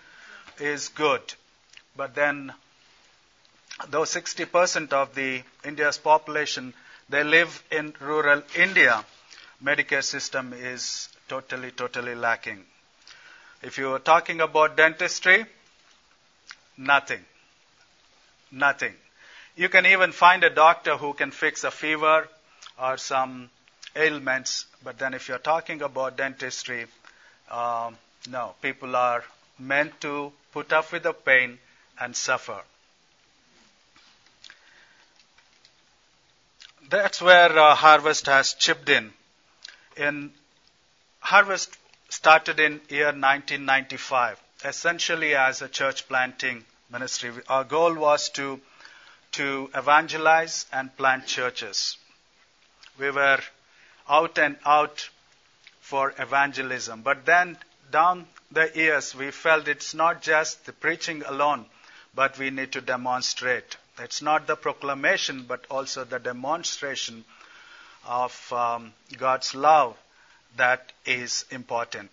is 0.59 0.89
good. 0.89 1.23
But 1.97 2.15
then, 2.15 2.53
though 3.89 4.03
60% 4.03 4.93
of 4.93 5.15
the 5.15 5.43
India's 5.65 5.99
population 5.99 6.75
they 7.09 7.25
live 7.25 7.63
in 7.71 7.95
rural 8.01 8.43
India, 8.57 9.05
Medicare 9.63 10.03
system 10.03 10.53
is 10.53 11.09
totally, 11.29 11.71
totally 11.71 12.15
lacking. 12.15 12.65
If 13.63 13.79
you 13.79 13.93
are 13.95 13.99
talking 13.99 14.41
about 14.41 14.77
dentistry, 14.77 15.47
nothing. 16.77 17.25
Nothing. 18.51 18.95
You 19.57 19.69
can 19.69 19.87
even 19.87 20.13
find 20.13 20.45
a 20.45 20.51
doctor 20.51 20.97
who 20.97 21.15
can 21.15 21.31
fix 21.31 21.65
a 21.65 21.71
fever 21.71 22.29
or 22.81 22.97
some 22.97 23.51
ailments, 23.97 24.67
but 24.83 24.99
then 24.99 25.15
if 25.15 25.29
you're 25.29 25.39
talking 25.39 25.83
about 25.83 26.17
dentistry, 26.17 26.87
um, 27.51 27.97
no, 28.29 28.55
people 28.61 28.97
are 28.97 29.25
meant 29.59 30.01
to 30.01 30.33
put 30.53 30.73
up 30.73 30.93
with 30.93 31.05
the 31.05 31.13
pain 31.13 31.59
and 32.01 32.17
suffer. 32.17 32.61
That's 36.91 37.23
where 37.23 37.59
uh, 37.59 37.75
Harvest 37.75 38.27
has 38.27 38.55
chipped 38.55 38.89
in. 38.89 39.13
In 39.97 40.33
Harvest 41.21 41.77
started 42.09 42.61
in 42.61 42.81
year 42.89 43.07
1995, 43.07 44.41
essentially 44.65 45.35
as 45.35 45.63
a 45.63 45.69
church 45.69 46.07
planting 46.09 46.65
ministry. 46.91 47.33
Our 47.49 47.65
goal 47.65 47.95
was 47.95 48.29
to 48.31 48.61
to 49.33 49.69
evangelize 49.75 50.67
and 50.73 50.97
plant 50.97 51.27
churches. 51.27 51.97
We 52.99 53.11
were 53.11 53.41
out 54.09 54.39
and 54.39 54.57
out 54.65 55.09
for 55.81 56.15
evangelism. 56.19 57.03
But 57.03 57.27
then 57.27 57.59
down 57.91 58.29
the 58.53 58.71
years, 58.75 59.15
we 59.15 59.33
felt 59.33 59.67
it's 59.67 59.93
not 59.93 60.23
just 60.23 60.67
the 60.67 60.73
preaching 60.73 61.25
alone, 61.25 61.67
but 62.15 62.39
we 62.39 62.51
need 62.51 62.73
to 62.73 62.81
demonstrate. 62.81 63.77
It's 63.99 64.23
not 64.23 64.47
the 64.47 64.57
proclamation, 64.57 65.45
but 65.47 65.67
also 65.71 66.05
the 66.05 66.19
demonstration 66.19 67.25
of 68.07 68.53
um, 68.53 68.93
God's 69.17 69.55
love 69.55 69.97
that 70.57 70.93
is 71.07 71.45
important. 71.51 72.11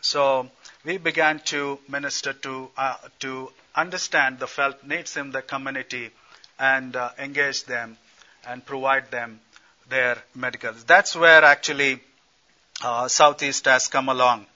So 0.00 0.50
we 0.84 0.96
began 0.96 1.40
to 1.46 1.78
minister 1.88 2.32
to 2.32 2.70
uh, 2.76 2.96
to 3.20 3.52
understand 3.74 4.38
the 4.38 4.46
felt 4.46 4.82
needs 4.84 5.16
in 5.16 5.30
the 5.30 5.42
community 5.42 6.10
and 6.58 6.96
uh, 6.96 7.10
engage 7.18 7.64
them 7.64 7.98
and 8.46 8.64
provide 8.64 9.10
them 9.10 9.40
their 9.88 10.16
medicals. 10.34 10.84
That's 10.84 11.14
where 11.14 11.44
actually 11.44 12.00
uh, 12.82 13.08
Southeast 13.08 13.66
has 13.66 13.88
come 13.88 14.08
along. 14.08 14.46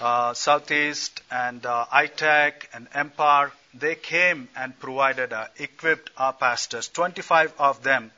Uh, 0.00 0.34
Southeast 0.34 1.22
and 1.30 1.64
uh, 1.64 1.86
ITEC 1.92 2.52
and 2.72 2.86
Empire, 2.94 3.50
they 3.74 3.94
came 3.94 4.48
and 4.56 4.78
provided, 4.78 5.32
uh, 5.32 5.46
equipped 5.58 6.10
our 6.16 6.32
pastors, 6.32 6.88
25 6.88 7.52
of 7.58 7.82
them. 7.82 8.10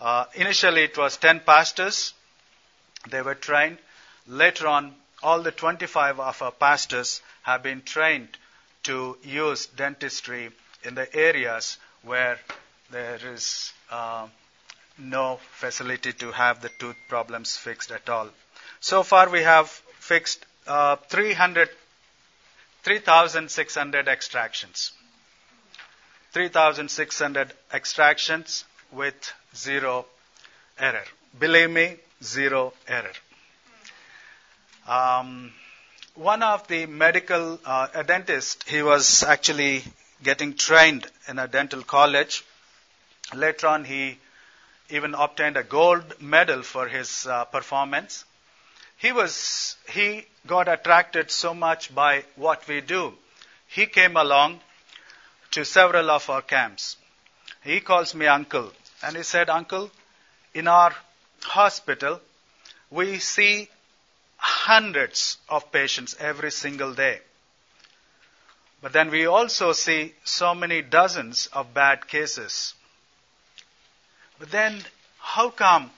Uh, 0.00 0.24
initially, 0.34 0.84
it 0.84 0.96
was 0.96 1.16
10 1.16 1.40
pastors. 1.40 2.14
They 3.08 3.22
were 3.22 3.34
trained. 3.34 3.78
Later 4.26 4.68
on, 4.68 4.94
all 5.22 5.42
the 5.42 5.52
25 5.52 6.20
of 6.20 6.42
our 6.42 6.52
pastors 6.52 7.20
have 7.42 7.62
been 7.62 7.82
trained 7.82 8.28
to 8.84 9.18
use 9.22 9.66
dentistry 9.66 10.50
in 10.84 10.94
the 10.94 11.14
areas 11.14 11.78
where 12.02 12.38
there 12.90 13.18
is 13.32 13.72
uh, 13.90 14.26
no 14.98 15.38
facility 15.52 16.12
to 16.12 16.32
have 16.32 16.60
the 16.60 16.70
tooth 16.78 16.96
problems 17.08 17.56
fixed 17.56 17.90
at 17.90 18.08
all. 18.08 18.28
So 18.80 19.02
far, 19.02 19.28
we 19.28 19.42
have 19.42 19.68
fixed 19.68 20.44
uh, 20.66 20.96
300, 20.96 21.68
3,600 22.82 24.08
extractions. 24.08 24.92
3,600 26.32 27.52
extractions 27.72 28.64
with 28.92 29.32
zero 29.54 30.06
error. 30.78 31.04
Believe 31.38 31.70
me, 31.70 31.96
zero 32.22 32.72
error. 32.86 33.12
Um, 34.86 35.52
one 36.14 36.42
of 36.42 36.66
the 36.68 36.86
medical, 36.86 37.60
uh, 37.64 37.88
he 38.66 38.82
was 38.82 39.22
actually 39.22 39.84
getting 40.22 40.54
trained 40.54 41.06
in 41.28 41.38
a 41.38 41.46
dental 41.46 41.82
college. 41.82 42.44
Later 43.34 43.68
on, 43.68 43.84
he 43.84 44.18
even 44.90 45.14
obtained 45.14 45.56
a 45.56 45.62
gold 45.62 46.20
medal 46.20 46.62
for 46.62 46.88
his 46.88 47.26
uh, 47.26 47.44
performance. 47.44 48.24
He 48.98 49.12
was 49.12 49.76
he 49.88 50.26
got 50.46 50.68
attracted 50.68 51.30
so 51.30 51.54
much 51.54 51.94
by 51.94 52.24
what 52.36 52.66
we 52.66 52.80
do. 52.80 53.14
He 53.68 53.86
came 53.86 54.16
along 54.16 54.60
to 55.52 55.64
several 55.64 56.10
of 56.10 56.28
our 56.28 56.42
camps. 56.42 56.96
He 57.62 57.80
calls 57.80 58.14
me 58.14 58.26
uncle 58.26 58.72
and 59.02 59.16
he 59.16 59.22
said, 59.22 59.48
"Uncle, 59.50 59.90
in 60.52 60.66
our 60.66 60.94
hospital 61.42 62.20
we 62.90 63.18
see 63.18 63.68
hundreds 64.36 65.38
of 65.48 65.70
patients 65.70 66.16
every 66.18 66.50
single 66.50 66.94
day. 66.94 67.20
But 68.80 68.92
then 68.92 69.10
we 69.10 69.26
also 69.26 69.72
see 69.72 70.14
so 70.24 70.54
many 70.54 70.82
dozens 70.82 71.46
of 71.48 71.74
bad 71.74 72.06
cases. 72.06 72.74
But 74.38 74.50
then, 74.50 74.84
how 75.18 75.50
come 75.50 75.90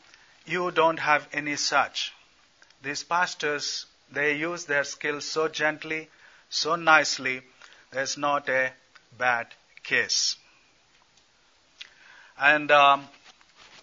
you 0.46 0.70
don't 0.70 0.98
have 0.98 1.28
any 1.32 1.56
such? 1.56 2.14
These 2.82 3.04
pastors, 3.04 3.86
they 4.10 4.36
use 4.36 4.64
their 4.64 4.84
skills 4.84 5.24
so 5.24 5.48
gently, 5.48 6.08
so 6.48 6.76
nicely, 6.76 7.42
there's 7.90 8.16
not 8.16 8.48
a 8.48 8.72
bad 9.18 9.48
case. 9.82 10.36
And 12.38 12.70
um, 12.70 13.06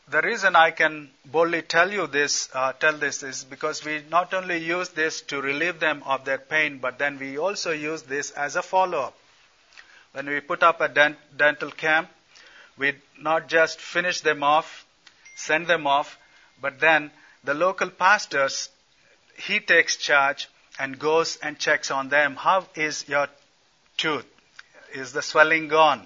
the 0.09 0.21
reason 0.21 0.55
I 0.55 0.71
can 0.71 1.09
boldly 1.25 1.61
tell 1.61 1.91
you 1.91 2.07
this, 2.07 2.49
uh, 2.53 2.73
tell 2.73 2.93
this 2.93 3.23
is 3.23 3.43
because 3.43 3.83
we 3.85 4.03
not 4.09 4.33
only 4.33 4.57
use 4.57 4.89
this 4.89 5.21
to 5.23 5.41
relieve 5.41 5.79
them 5.79 6.01
of 6.05 6.25
their 6.25 6.37
pain, 6.37 6.79
but 6.79 6.97
then 6.97 7.19
we 7.19 7.37
also 7.37 7.71
use 7.71 8.03
this 8.03 8.31
as 8.31 8.55
a 8.55 8.61
follow-up. 8.61 9.15
When 10.13 10.27
we 10.27 10.39
put 10.39 10.63
up 10.63 10.81
a 10.81 10.87
dent- 10.87 11.37
dental 11.37 11.69
camp, 11.69 12.09
we 12.77 12.95
not 13.19 13.47
just 13.47 13.79
finish 13.79 14.21
them 14.21 14.43
off, 14.43 14.85
send 15.35 15.67
them 15.67 15.85
off, 15.85 16.17
but 16.61 16.79
then 16.79 17.11
the 17.43 17.53
local 17.53 17.89
pastors, 17.89 18.69
he 19.37 19.59
takes 19.59 19.95
charge 19.95 20.49
and 20.79 20.99
goes 20.99 21.37
and 21.37 21.57
checks 21.57 21.91
on 21.91 22.09
them. 22.09 22.35
How 22.35 22.65
is 22.75 23.07
your 23.07 23.27
tooth? 23.97 24.25
Is 24.93 25.13
the 25.13 25.21
swelling 25.21 25.67
gone? 25.67 26.05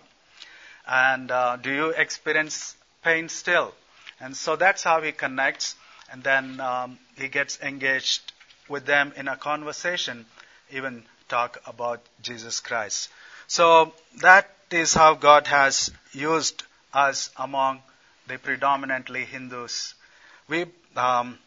And 0.87 1.31
uh, 1.31 1.57
do 1.57 1.71
you 1.71 1.89
experience 1.89 2.75
pain 3.03 3.29
still? 3.29 3.73
And 4.19 4.35
so 4.35 4.55
that's 4.55 4.83
how 4.83 5.01
he 5.01 5.11
connects, 5.11 5.75
and 6.11 6.23
then 6.23 6.59
um, 6.59 6.99
he 7.17 7.27
gets 7.27 7.59
engaged 7.61 8.21
with 8.69 8.85
them 8.85 9.13
in 9.15 9.27
a 9.27 9.35
conversation, 9.35 10.25
even 10.71 11.03
talk 11.27 11.59
about 11.65 12.01
Jesus 12.21 12.59
Christ. 12.59 13.09
So 13.47 13.93
that 14.21 14.49
is 14.69 14.93
how 14.93 15.15
God 15.15 15.47
has 15.47 15.91
used 16.13 16.63
us 16.93 17.31
among 17.37 17.81
the 18.27 18.37
predominantly 18.37 19.25
Hindus. 19.25 19.95
We, 20.47 20.65
um, 20.95 21.39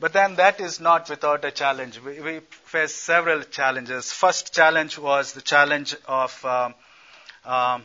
but 0.00 0.12
then 0.12 0.36
that 0.36 0.60
is 0.60 0.78
not 0.80 1.10
without 1.10 1.44
a 1.44 1.50
challenge. 1.50 2.00
We, 2.00 2.20
we 2.20 2.40
face 2.66 2.94
several 2.94 3.42
challenges. 3.42 4.12
First 4.12 4.54
challenge 4.54 4.96
was 4.98 5.32
the 5.32 5.42
challenge 5.42 5.96
of 6.06 6.44
um, 6.44 6.74
um, 7.44 7.84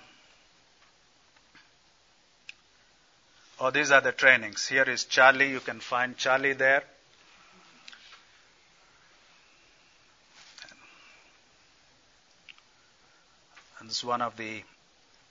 oh, 3.59 3.71
these 3.71 3.91
are 3.91 4.01
the 4.01 4.11
trainings. 4.11 4.67
Here 4.67 4.83
is 4.83 5.05
Charlie. 5.05 5.49
You 5.49 5.59
can 5.59 5.79
find 5.79 6.15
Charlie 6.15 6.53
there. 6.53 6.83
And 13.79 13.89
this 13.89 13.97
is 13.97 14.05
one 14.05 14.21
of 14.21 14.37
the 14.37 14.63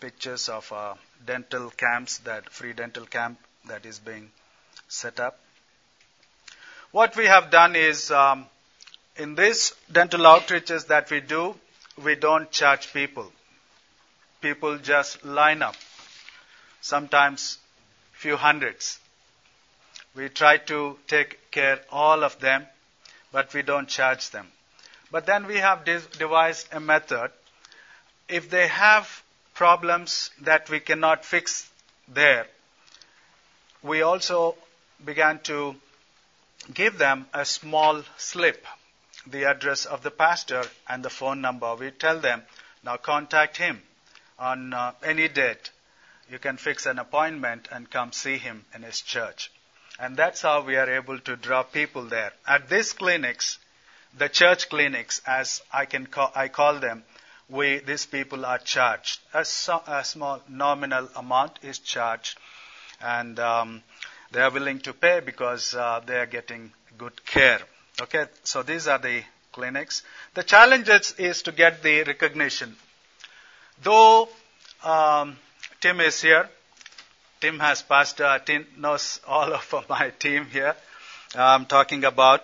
pictures 0.00 0.48
of 0.48 0.70
uh, 0.72 0.94
dental 1.24 1.70
camps, 1.70 2.18
that 2.18 2.50
free 2.50 2.72
dental 2.72 3.06
camp 3.06 3.38
that 3.68 3.86
is 3.86 4.00
being 4.00 4.30
set 4.88 5.20
up. 5.20 5.38
What 6.92 7.16
we 7.16 7.24
have 7.24 7.50
done 7.50 7.74
is 7.74 8.10
um, 8.10 8.44
in 9.16 9.34
these 9.34 9.72
dental 9.90 10.20
outreaches 10.20 10.88
that 10.88 11.10
we 11.10 11.20
do, 11.20 11.54
we 12.04 12.16
don't 12.16 12.50
charge 12.50 12.92
people. 12.92 13.32
People 14.42 14.76
just 14.76 15.24
line 15.24 15.62
up, 15.62 15.74
sometimes 16.82 17.56
few 18.12 18.36
hundreds. 18.36 18.98
We 20.14 20.28
try 20.28 20.58
to 20.58 20.98
take 21.08 21.50
care 21.50 21.80
all 21.90 22.22
of 22.24 22.38
them, 22.40 22.66
but 23.32 23.54
we 23.54 23.62
don't 23.62 23.88
charge 23.88 24.28
them. 24.28 24.48
But 25.10 25.24
then 25.24 25.46
we 25.46 25.56
have 25.56 25.86
devised 25.86 26.68
a 26.72 26.80
method. 26.80 27.30
If 28.28 28.50
they 28.50 28.68
have 28.68 29.22
problems 29.54 30.30
that 30.42 30.68
we 30.68 30.80
cannot 30.80 31.24
fix 31.24 31.70
there, 32.06 32.46
we 33.82 34.02
also 34.02 34.56
began 35.02 35.38
to 35.44 35.74
give 36.72 36.98
them 36.98 37.26
a 37.32 37.44
small 37.44 38.02
slip, 38.16 38.66
the 39.26 39.44
address 39.44 39.84
of 39.84 40.02
the 40.02 40.10
pastor 40.10 40.64
and 40.88 41.04
the 41.04 41.10
phone 41.10 41.40
number. 41.40 41.74
We 41.74 41.90
tell 41.90 42.18
them, 42.20 42.42
now 42.84 42.96
contact 42.96 43.56
him 43.56 43.82
on 44.38 44.72
uh, 44.72 44.92
any 45.02 45.28
date. 45.28 45.70
You 46.30 46.38
can 46.38 46.56
fix 46.56 46.86
an 46.86 46.98
appointment 46.98 47.68
and 47.70 47.90
come 47.90 48.12
see 48.12 48.38
him 48.38 48.64
in 48.74 48.82
his 48.82 49.00
church. 49.00 49.50
And 49.98 50.16
that's 50.16 50.42
how 50.42 50.62
we 50.62 50.76
are 50.76 50.90
able 50.90 51.18
to 51.20 51.36
draw 51.36 51.62
people 51.62 52.04
there. 52.04 52.32
At 52.46 52.68
these 52.68 52.92
clinics, 52.92 53.58
the 54.16 54.28
church 54.28 54.68
clinics, 54.68 55.20
as 55.26 55.62
I 55.72 55.84
can 55.86 56.06
call, 56.06 56.32
I 56.34 56.48
call 56.48 56.78
them, 56.78 57.04
we, 57.48 57.78
these 57.78 58.06
people 58.06 58.46
are 58.46 58.58
charged. 58.58 59.20
A, 59.34 59.44
so, 59.44 59.82
a 59.86 60.04
small 60.04 60.42
nominal 60.48 61.08
amount 61.14 61.58
is 61.62 61.78
charged, 61.78 62.38
and 63.00 63.38
um, 63.38 63.82
they 64.32 64.40
are 64.40 64.50
willing 64.50 64.80
to 64.80 64.92
pay 64.92 65.20
because 65.20 65.74
uh, 65.74 66.00
they 66.06 66.16
are 66.16 66.26
getting 66.26 66.72
good 66.98 67.24
care. 67.24 67.60
Okay, 68.00 68.26
so 68.42 68.62
these 68.62 68.88
are 68.88 68.98
the 68.98 69.22
clinics. 69.52 70.02
The 70.34 70.42
challenge 70.42 70.88
is 71.18 71.42
to 71.42 71.52
get 71.52 71.82
the 71.82 72.02
recognition. 72.04 72.74
Though 73.82 74.28
um, 74.82 75.36
Tim 75.80 76.00
is 76.00 76.20
here, 76.22 76.48
Tim 77.40 77.58
has 77.58 77.82
pastor, 77.82 78.40
Tim 78.44 78.66
knows 78.78 79.20
all 79.26 79.52
of 79.54 79.84
my 79.88 80.10
team 80.10 80.46
here. 80.46 80.74
I'm 81.34 81.66
talking 81.66 82.04
about. 82.04 82.42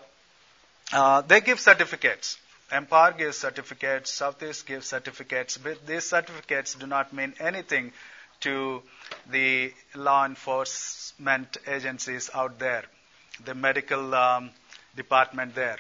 Uh, 0.93 1.21
they 1.23 1.41
give 1.41 1.61
certificates. 1.61 2.39
Empire 2.71 3.13
gives 3.17 3.39
certificates, 3.39 4.11
Southeast 4.11 4.67
gives 4.67 4.87
certificates, 4.87 5.57
but 5.57 5.87
these 5.87 6.05
certificates 6.05 6.75
do 6.75 6.87
not 6.87 7.13
mean 7.15 7.33
anything 7.41 7.93
to 8.41 8.83
the 9.31 9.73
law 9.95 10.25
enforcement 10.25 11.57
agencies 11.67 12.31
out 12.35 12.59
there, 12.59 12.85
the 13.45 13.55
medical 13.55 14.15
um, 14.15 14.51
department 14.97 15.55
there. 15.55 15.79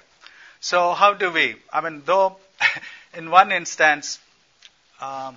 So 0.61 0.93
how 0.93 1.15
do 1.15 1.31
we? 1.31 1.57
I 1.73 1.81
mean, 1.81 2.03
though 2.05 2.37
in 3.15 3.31
one 3.31 3.53
instance, 3.53 4.19
um, 5.01 5.37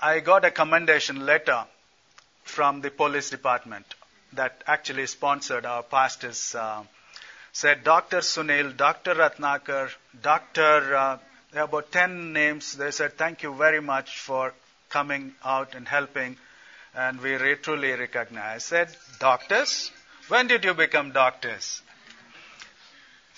I 0.00 0.20
got 0.20 0.44
a 0.44 0.50
commendation 0.50 1.26
letter 1.26 1.64
from 2.44 2.80
the 2.80 2.90
police 2.90 3.30
department 3.30 3.86
that 4.34 4.62
actually 4.66 5.06
sponsored 5.06 5.64
our 5.66 5.82
pastors. 5.82 6.54
Uh, 6.54 6.82
said 7.52 7.84
Dr. 7.84 8.18
Sunil, 8.18 8.76
Dr. 8.76 9.14
Ratnakar, 9.14 9.90
Dr. 10.20 10.96
Uh, 10.96 11.18
about 11.54 11.92
10 11.92 12.32
names. 12.32 12.76
They 12.76 12.90
said, 12.90 13.16
Thank 13.16 13.42
you 13.44 13.54
very 13.54 13.80
much 13.80 14.18
for 14.18 14.52
coming 14.94 15.34
out 15.44 15.74
and 15.74 15.88
helping. 15.88 16.36
And 16.94 17.20
we 17.20 17.36
truly 17.56 17.90
recognize. 17.92 18.54
I 18.54 18.58
said, 18.58 18.88
Doctors? 19.18 19.90
When 20.28 20.46
did 20.46 20.64
you 20.64 20.72
become 20.72 21.10
doctors? 21.10 21.82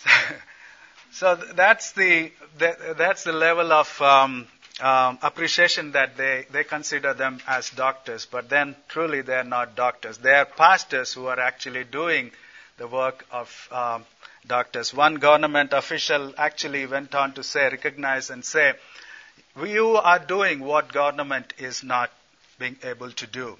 so 1.12 1.34
that's 1.54 1.92
the, 1.92 2.30
that's 2.58 3.24
the 3.24 3.32
level 3.32 3.72
of 3.72 4.02
um, 4.02 4.46
um, 4.80 5.18
appreciation 5.22 5.92
that 5.92 6.16
they, 6.18 6.44
they 6.52 6.62
consider 6.64 7.14
them 7.14 7.40
as 7.48 7.70
doctors, 7.70 8.26
but 8.26 8.50
then 8.50 8.76
truly 8.88 9.22
they 9.22 9.34
are 9.34 9.44
not 9.44 9.74
doctors. 9.74 10.18
They 10.18 10.34
are 10.34 10.44
pastors 10.44 11.14
who 11.14 11.26
are 11.26 11.40
actually 11.40 11.84
doing 11.84 12.30
the 12.76 12.86
work 12.86 13.24
of 13.32 13.68
um, 13.72 14.04
doctors. 14.46 14.92
One 14.92 15.14
government 15.14 15.72
official 15.72 16.34
actually 16.36 16.86
went 16.86 17.14
on 17.14 17.32
to 17.32 17.42
say, 17.42 17.62
recognize 17.70 18.28
and 18.30 18.44
say, 18.44 18.74
you 19.64 19.96
are 19.96 20.18
doing 20.18 20.60
what 20.60 20.92
government 20.92 21.54
is 21.58 21.82
not 21.82 22.10
being 22.58 22.76
able 22.82 23.10
to 23.12 23.26
do. 23.26 23.56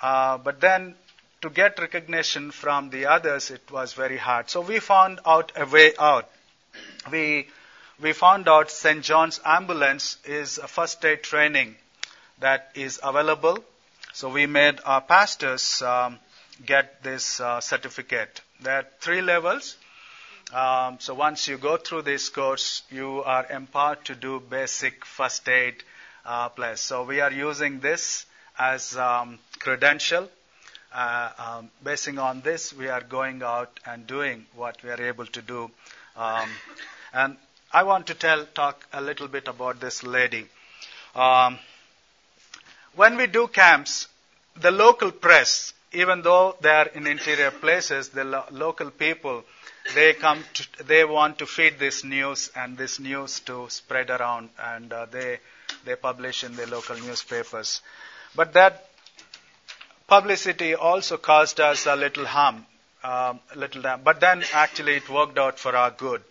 Uh, 0.00 0.38
but 0.38 0.60
then 0.60 0.94
to 1.42 1.50
get 1.50 1.78
recognition 1.78 2.50
from 2.50 2.90
the 2.90 3.06
others, 3.06 3.50
it 3.50 3.70
was 3.70 3.92
very 3.92 4.16
hard. 4.16 4.48
So 4.48 4.60
we 4.62 4.80
found 4.80 5.20
out 5.26 5.52
a 5.56 5.66
way 5.66 5.92
out. 5.98 6.30
We, 7.10 7.48
we 8.00 8.12
found 8.12 8.48
out 8.48 8.70
St. 8.70 9.02
John's 9.04 9.40
Ambulance 9.44 10.16
is 10.24 10.58
a 10.58 10.66
first 10.66 11.04
aid 11.04 11.22
training 11.22 11.76
that 12.40 12.70
is 12.74 12.98
available. 13.02 13.58
So 14.14 14.30
we 14.30 14.46
made 14.46 14.80
our 14.84 15.00
pastors 15.00 15.82
um, 15.82 16.18
get 16.64 17.02
this 17.02 17.40
uh, 17.40 17.60
certificate. 17.60 18.40
There 18.60 18.78
are 18.78 18.86
three 19.00 19.20
levels. 19.20 19.76
Um, 20.52 20.98
so 21.00 21.14
once 21.14 21.48
you 21.48 21.58
go 21.58 21.76
through 21.76 22.02
this 22.02 22.28
course, 22.28 22.82
you 22.90 23.22
are 23.24 23.46
empowered 23.50 24.04
to 24.06 24.14
do 24.14 24.40
basic 24.40 25.04
first 25.04 25.48
aid 25.48 25.82
uh. 26.24 26.48
So 26.76 27.04
we 27.04 27.20
are 27.20 27.32
using 27.32 27.80
this 27.80 28.26
as 28.58 28.96
um, 28.96 29.38
credential. 29.58 30.28
Uh, 30.92 31.30
um, 31.38 31.70
basing 31.82 32.18
on 32.18 32.40
this, 32.42 32.72
we 32.72 32.88
are 32.88 33.00
going 33.00 33.42
out 33.42 33.80
and 33.84 34.06
doing 34.06 34.46
what 34.54 34.82
we 34.82 34.90
are 34.90 35.02
able 35.02 35.26
to 35.26 35.42
do. 35.42 35.70
Um, 36.16 36.48
and 37.12 37.36
I 37.72 37.82
want 37.82 38.06
to 38.08 38.14
tell, 38.14 38.44
talk 38.54 38.86
a 38.92 39.00
little 39.00 39.26
bit 39.26 39.48
about 39.48 39.80
this 39.80 40.02
lady. 40.04 40.46
Um, 41.16 41.58
when 42.94 43.16
we 43.16 43.26
do 43.26 43.48
camps, 43.48 44.06
the 44.60 44.70
local 44.70 45.10
press 45.10 45.72
even 45.94 46.22
though 46.22 46.56
they 46.60 46.70
are 46.70 46.86
in 46.88 47.06
interior 47.06 47.50
places, 47.50 48.08
the 48.10 48.24
lo- 48.24 48.44
local 48.50 48.90
people, 48.90 49.44
they 49.94 50.14
come 50.14 50.42
to, 50.54 50.84
they 50.84 51.04
want 51.04 51.38
to 51.38 51.46
feed 51.46 51.78
this 51.78 52.04
news 52.04 52.50
and 52.56 52.78
this 52.78 52.98
news 52.98 53.40
to 53.40 53.68
spread 53.68 54.10
around 54.10 54.48
and 54.58 54.92
uh, 54.92 55.06
they, 55.10 55.38
they 55.84 55.94
publish 55.96 56.42
in 56.44 56.56
the 56.56 56.66
local 56.66 56.96
newspapers. 56.96 57.82
But 58.34 58.54
that 58.54 58.88
publicity 60.06 60.74
also 60.74 61.16
caused 61.18 61.60
us 61.60 61.86
a 61.86 61.96
little 61.96 62.24
harm, 62.26 62.66
um, 63.02 63.40
a 63.54 63.58
little 63.58 63.82
damage. 63.82 64.04
But 64.04 64.20
then 64.20 64.42
actually 64.52 64.96
it 64.96 65.08
worked 65.10 65.38
out 65.38 65.58
for 65.58 65.76
our 65.76 65.90
good. 65.90 66.22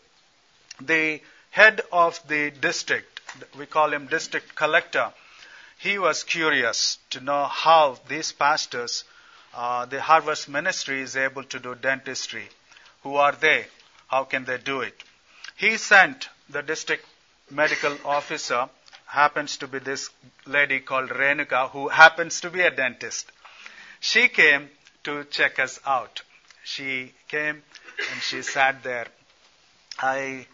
The 0.81 1.21
head 1.51 1.81
of 1.91 2.19
the 2.27 2.49
district, 2.49 3.21
we 3.57 3.67
call 3.67 3.93
him 3.93 4.07
district 4.07 4.55
collector, 4.55 5.11
he 5.77 5.99
was 5.99 6.23
curious 6.23 6.97
to 7.11 7.19
know 7.19 7.45
how 7.45 7.99
these 8.07 8.31
pastors 8.31 9.03
uh, 9.53 9.85
the 9.85 10.01
Harvest 10.01 10.49
Ministry 10.49 11.01
is 11.01 11.15
able 11.15 11.43
to 11.43 11.59
do 11.59 11.75
dentistry. 11.75 12.49
Who 13.03 13.15
are 13.15 13.33
they? 13.33 13.65
How 14.07 14.23
can 14.23 14.45
they 14.45 14.57
do 14.57 14.81
it? 14.81 15.03
He 15.55 15.77
sent 15.77 16.29
the 16.49 16.61
district 16.61 17.05
medical 17.49 17.97
officer, 18.05 18.69
happens 19.05 19.57
to 19.57 19.67
be 19.67 19.79
this 19.79 20.09
lady 20.45 20.79
called 20.79 21.09
Renuka, 21.09 21.69
who 21.69 21.89
happens 21.89 22.41
to 22.41 22.49
be 22.49 22.61
a 22.61 22.71
dentist. 22.71 23.31
She 23.99 24.27
came 24.27 24.69
to 25.03 25.23
check 25.25 25.59
us 25.59 25.79
out. 25.85 26.21
She 26.63 27.13
came 27.27 27.61
and 28.11 28.21
she 28.21 28.41
sat 28.41 28.83
there. 28.83 29.07
I 29.99 30.47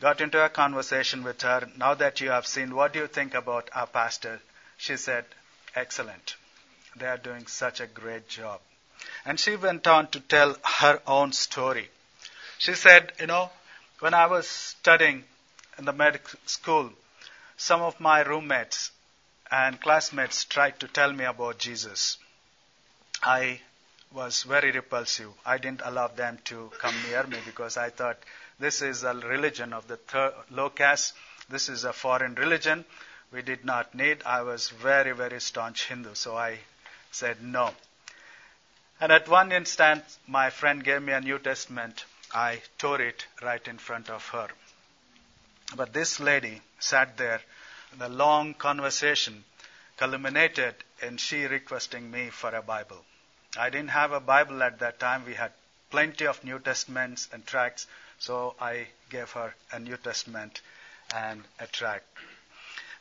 got 0.00 0.20
into 0.20 0.44
a 0.44 0.48
conversation 0.48 1.22
with 1.22 1.42
her. 1.42 1.68
Now 1.76 1.94
that 1.94 2.20
you 2.20 2.30
have 2.30 2.46
seen, 2.46 2.74
what 2.74 2.92
do 2.92 3.00
you 3.00 3.06
think 3.06 3.34
about 3.34 3.70
our 3.74 3.86
pastor? 3.86 4.40
She 4.76 4.96
said, 4.96 5.24
excellent. 5.76 6.36
They 6.96 7.06
are 7.06 7.18
doing 7.18 7.46
such 7.46 7.80
a 7.80 7.86
great 7.86 8.28
job. 8.28 8.60
And 9.24 9.38
she 9.38 9.56
went 9.56 9.86
on 9.86 10.08
to 10.08 10.20
tell 10.20 10.56
her 10.64 11.00
own 11.06 11.32
story. 11.32 11.90
She 12.58 12.74
said, 12.74 13.12
You 13.18 13.26
know, 13.26 13.50
when 14.00 14.14
I 14.14 14.26
was 14.26 14.46
studying 14.48 15.24
in 15.78 15.84
the 15.84 15.92
medical 15.92 16.38
school, 16.46 16.92
some 17.56 17.82
of 17.82 18.00
my 18.00 18.20
roommates 18.22 18.90
and 19.50 19.80
classmates 19.80 20.44
tried 20.44 20.80
to 20.80 20.88
tell 20.88 21.12
me 21.12 21.24
about 21.24 21.58
Jesus. 21.58 22.18
I 23.22 23.60
was 24.12 24.42
very 24.42 24.72
repulsive. 24.72 25.30
I 25.46 25.58
didn't 25.58 25.82
allow 25.84 26.08
them 26.08 26.38
to 26.44 26.70
come 26.78 26.94
near 27.08 27.24
me 27.24 27.38
because 27.44 27.76
I 27.76 27.90
thought 27.90 28.18
this 28.58 28.82
is 28.82 29.04
a 29.04 29.14
religion 29.14 29.72
of 29.72 29.88
the 29.88 29.96
third, 29.96 30.32
low 30.50 30.70
caste. 30.70 31.14
This 31.48 31.68
is 31.68 31.84
a 31.84 31.92
foreign 31.92 32.34
religion. 32.34 32.84
We 33.32 33.42
did 33.42 33.64
not 33.64 33.94
need. 33.94 34.22
I 34.24 34.42
was 34.42 34.68
very, 34.68 35.12
very 35.12 35.40
staunch 35.40 35.88
Hindu, 35.88 36.14
so 36.14 36.36
I 36.36 36.58
said 37.10 37.42
no. 37.42 37.74
And 39.02 39.10
at 39.10 39.26
one 39.26 39.50
instant, 39.50 40.04
my 40.28 40.50
friend 40.50 40.84
gave 40.84 41.02
me 41.02 41.12
a 41.12 41.20
New 41.20 41.40
Testament. 41.40 42.04
I 42.32 42.62
tore 42.78 43.00
it 43.00 43.26
right 43.42 43.66
in 43.66 43.78
front 43.78 44.08
of 44.08 44.28
her. 44.28 44.46
But 45.74 45.92
this 45.92 46.20
lady 46.20 46.62
sat 46.78 47.16
there, 47.16 47.40
the 47.98 48.08
long 48.08 48.54
conversation 48.54 49.42
culminated 49.96 50.76
in 51.00 51.16
she 51.16 51.46
requesting 51.46 52.12
me 52.12 52.30
for 52.30 52.54
a 52.54 52.62
Bible. 52.62 53.04
I 53.56 53.70
didn't 53.70 53.90
have 53.90 54.12
a 54.12 54.20
Bible 54.20 54.62
at 54.62 54.78
that 54.78 55.00
time. 55.00 55.26
We 55.26 55.34
had 55.34 55.50
plenty 55.90 56.28
of 56.28 56.44
New 56.44 56.60
Testaments 56.60 57.28
and 57.32 57.44
tracts. 57.44 57.88
So 58.20 58.54
I 58.60 58.86
gave 59.10 59.32
her 59.32 59.52
a 59.72 59.80
New 59.80 59.96
Testament 59.96 60.60
and 61.12 61.42
a 61.58 61.66
tract. 61.66 62.06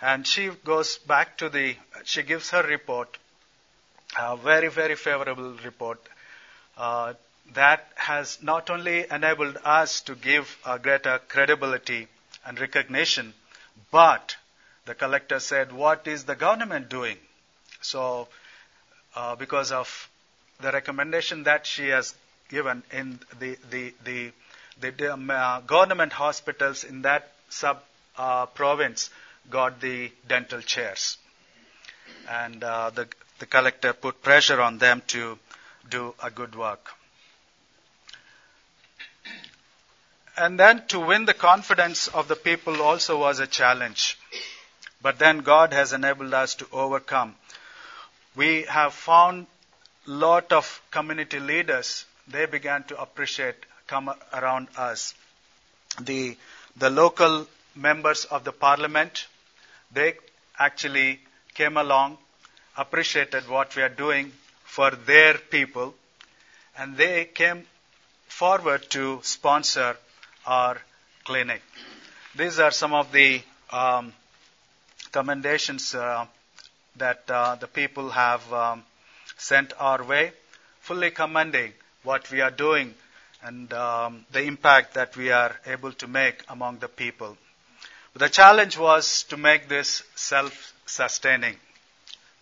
And 0.02 0.26
she 0.26 0.50
goes 0.66 0.98
back 0.98 1.38
to 1.38 1.50
the, 1.50 1.76
she 2.06 2.24
gives 2.24 2.50
her 2.50 2.64
report, 2.64 3.20
a 4.18 4.38
very, 4.38 4.68
very 4.70 4.96
favorable 4.96 5.54
report. 5.64 6.00
Uh, 6.78 7.14
that 7.54 7.88
has 7.96 8.42
not 8.42 8.70
only 8.70 9.06
enabled 9.10 9.58
us 9.64 10.02
to 10.02 10.16
give 10.16 10.58
a 10.66 10.80
greater 10.80 11.20
credibility 11.28 12.08
and 12.46 12.60
recognition, 12.60 13.34
but 13.92 14.36
the 14.86 14.96
collector 14.96 15.40
said, 15.40 15.72
What 15.72 16.08
is 16.08 16.26
the 16.26 16.36
government 16.36 16.90
doing? 16.90 17.18
So, 17.82 18.28
uh, 19.16 19.36
because 19.36 19.72
of 19.72 20.10
the 20.62 20.72
recommendation 20.72 21.44
that 21.44 21.66
she 21.66 21.88
has 21.90 22.14
given 22.50 22.84
in 22.92 23.20
the, 23.40 23.58
the, 23.70 23.94
the, 24.04 24.32
the 24.80 25.14
um, 25.14 25.30
uh, 25.30 25.62
government 25.62 26.14
hospitals 26.14 26.84
in 26.84 27.02
that 27.04 27.32
sub 27.50 27.82
uh, 28.18 28.46
province 28.48 29.10
got 29.50 29.82
the 29.82 30.12
dental 30.28 30.62
chairs. 30.62 31.18
And 32.30 32.64
uh, 32.64 32.92
the, 32.92 33.08
the 33.42 33.48
collector 33.48 33.92
put 33.92 34.22
pressure 34.22 34.62
on 34.62 34.78
them 34.78 35.02
to 35.08 35.38
do 35.90 36.14
a 36.24 36.30
good 36.30 36.56
work. 36.56 36.92
And 40.38 40.60
then 40.60 40.86
to 40.90 41.00
win 41.00 41.26
the 41.26 41.34
confidence 41.34 42.08
of 42.08 42.28
the 42.28 42.36
people 42.36 42.84
also 42.84 43.20
was 43.20 43.40
a 43.40 43.48
challenge. 43.48 44.20
But 45.02 45.18
then 45.18 45.40
God 45.40 45.74
has 45.74 45.92
enabled 45.92 46.36
us 46.36 46.54
to 46.56 46.68
overcome. 46.72 47.34
We 48.36 48.62
have 48.64 48.94
found 48.94 49.48
a 50.08 50.12
lot 50.12 50.54
of 50.54 50.82
community 50.92 51.40
leaders. 51.40 52.06
They 52.28 52.46
began 52.46 52.84
to 52.86 53.02
appreciate, 53.02 53.56
come 53.88 54.14
around 54.32 54.68
us. 54.78 55.16
The, 56.00 56.38
the 56.78 56.92
local 56.92 57.48
members 57.76 58.26
of 58.26 58.44
the 58.44 58.52
parliament, 58.52 59.26
they 59.92 60.14
actually 60.60 61.20
came 61.56 61.78
along, 61.78 62.20
appreciated 62.82 63.48
what 63.48 63.76
we 63.76 63.84
are 63.84 63.96
doing 64.06 64.32
for 64.64 64.92
their 64.92 65.36
people, 65.36 65.94
and 66.78 66.98
they 66.98 67.26
came 67.26 67.64
forward 68.28 68.90
to 68.90 69.20
sponsor 69.24 69.96
our 70.46 70.78
clinic. 71.24 71.62
These 72.36 72.60
are 72.60 72.72
some 72.72 72.94
of 72.94 73.12
the 73.12 73.42
um, 73.72 74.14
commendations 75.12 75.94
uh, 75.94 76.26
that 76.96 77.24
uh, 77.30 77.56
the 77.56 77.68
people 77.68 78.10
have 78.10 78.54
um, 78.54 78.84
sent 79.38 79.74
our 79.80 80.04
way, 80.04 80.32
fully 80.80 81.12
commending 81.12 81.74
what 82.04 82.30
we 82.32 82.42
are 82.42 82.52
doing 82.52 82.94
and 83.44 83.72
um, 83.74 84.26
the 84.32 84.44
impact 84.44 84.94
that 84.94 85.16
we 85.18 85.32
are 85.32 85.56
able 85.66 85.92
to 85.94 86.08
make 86.08 86.44
among 86.50 86.78
the 86.80 86.88
people. 86.88 87.38
The 88.14 88.30
challenge 88.30 88.78
was 88.78 89.24
to 89.30 89.38
make 89.38 89.68
this 89.68 90.04
self 90.16 90.74
sustaining. 90.86 91.56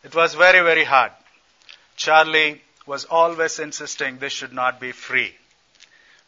It 0.03 0.15
was 0.15 0.33
very, 0.33 0.61
very 0.61 0.83
hard. 0.83 1.11
Charlie 1.95 2.61
was 2.85 3.05
always 3.05 3.59
insisting 3.59 4.17
this 4.17 4.33
should 4.33 4.53
not 4.53 4.79
be 4.79 4.91
free. 4.91 5.35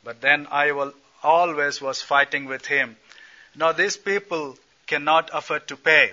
But 0.04 0.22
then 0.22 0.48
I 0.52 0.72
will, 0.72 0.94
always 1.24 1.82
was 1.82 2.02
fighting 2.02 2.46
with 2.46 2.66
him. 2.66 2.98
Now, 3.56 3.72
these 3.72 3.98
people 3.98 4.58
cannot 4.88 5.30
afford 5.34 5.68
to 5.68 5.78
pay. 5.78 6.12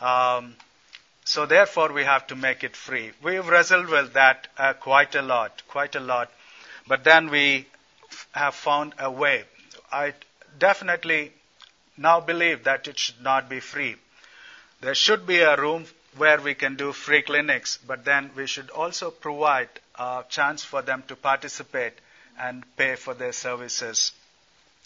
Um, 0.00 0.54
so, 1.24 1.46
therefore, 1.46 1.92
we 1.92 2.04
have 2.04 2.26
to 2.28 2.36
make 2.36 2.64
it 2.64 2.76
free. 2.76 3.12
We've 3.22 3.46
wrestled 3.46 3.88
with 3.88 4.14
that 4.14 4.48
uh, 4.56 4.72
quite 4.74 5.14
a 5.14 5.22
lot, 5.22 5.62
quite 5.68 5.94
a 5.94 6.00
lot. 6.00 6.30
But 6.86 7.04
then 7.04 7.30
we 7.30 7.66
have 8.32 8.54
found 8.54 8.94
a 8.98 9.10
way. 9.10 9.44
I 9.92 10.14
definitely 10.58 11.32
now 11.96 12.20
believe 12.20 12.64
that 12.64 12.88
it 12.88 12.98
should 12.98 13.20
not 13.22 13.48
be 13.48 13.60
free. 13.60 13.96
There 14.80 14.94
should 14.94 15.26
be 15.26 15.40
a 15.40 15.56
room 15.56 15.86
where 16.18 16.40
we 16.40 16.54
can 16.54 16.76
do 16.76 16.92
free 16.92 17.22
clinics, 17.22 17.78
but 17.86 18.04
then 18.04 18.30
we 18.36 18.46
should 18.46 18.70
also 18.70 19.10
provide 19.10 19.68
a 19.94 20.24
chance 20.28 20.64
for 20.64 20.82
them 20.82 21.02
to 21.08 21.16
participate 21.16 21.92
and 22.38 22.64
pay 22.76 22.94
for 22.94 23.14
their 23.14 23.32
services. 23.32 24.12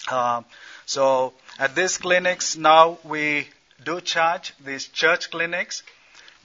Uh, 0.09 0.43
so 0.87 1.33
at 1.59 1.75
these 1.75 1.99
clinics 1.99 2.57
now 2.57 2.99
we 3.05 3.49
do 3.85 4.01
charge 4.01 4.53
these 4.65 4.89
church 4.89 5.31
clinics. 5.31 5.83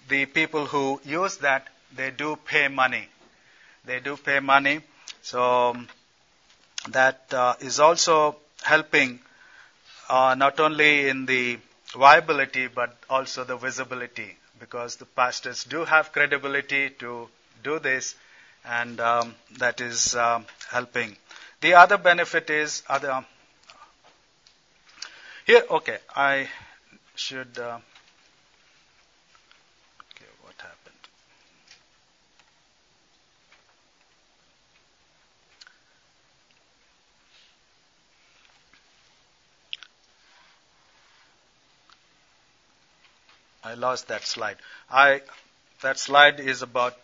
The 0.10 0.26
people 0.26 0.66
who 0.66 1.02
use 1.04 1.38
that 1.38 1.68
they 1.96 2.12
do 2.12 2.36
pay 2.36 2.68
money. 2.68 3.08
They 3.86 4.00
do 4.00 4.18
pay 4.18 4.40
money. 4.40 4.82
So 5.22 5.70
um, 5.70 5.88
that 6.90 7.34
uh, 7.34 7.56
is 7.60 7.80
also 7.80 8.38
helping 8.64 9.20
uh, 10.10 10.36
not 10.38 10.60
only 10.60 11.10
in 11.10 11.26
the 11.26 11.58
viability 11.96 12.68
but 12.68 12.96
also 13.10 13.44
the 13.44 13.56
visibility 13.58 14.36
because 14.60 14.96
the 14.98 15.06
pastors 15.06 15.64
do 15.64 15.86
have 15.86 16.12
credibility 16.12 16.90
to 16.90 17.30
do 17.64 17.80
this 17.80 18.16
and 18.66 19.00
um, 19.00 19.36
that 19.58 19.80
is 19.82 20.16
um, 20.16 20.46
helping. 20.70 21.16
The 21.62 21.74
other 21.76 21.98
benefit 21.98 22.50
is 22.50 22.84
other. 22.90 23.26
Here, 25.46 25.64
okay, 25.70 25.98
I 26.16 26.50
should. 27.16 27.58
Uh, 27.58 27.80
okay, 30.14 30.26
what 30.42 30.54
happened? 30.60 30.96
I 43.68 43.74
lost 43.74 44.08
that 44.08 44.24
slide. 44.26 44.56
I 44.90 45.22
that 45.82 46.00
slide 46.00 46.40
is 46.40 46.62
about 46.62 46.96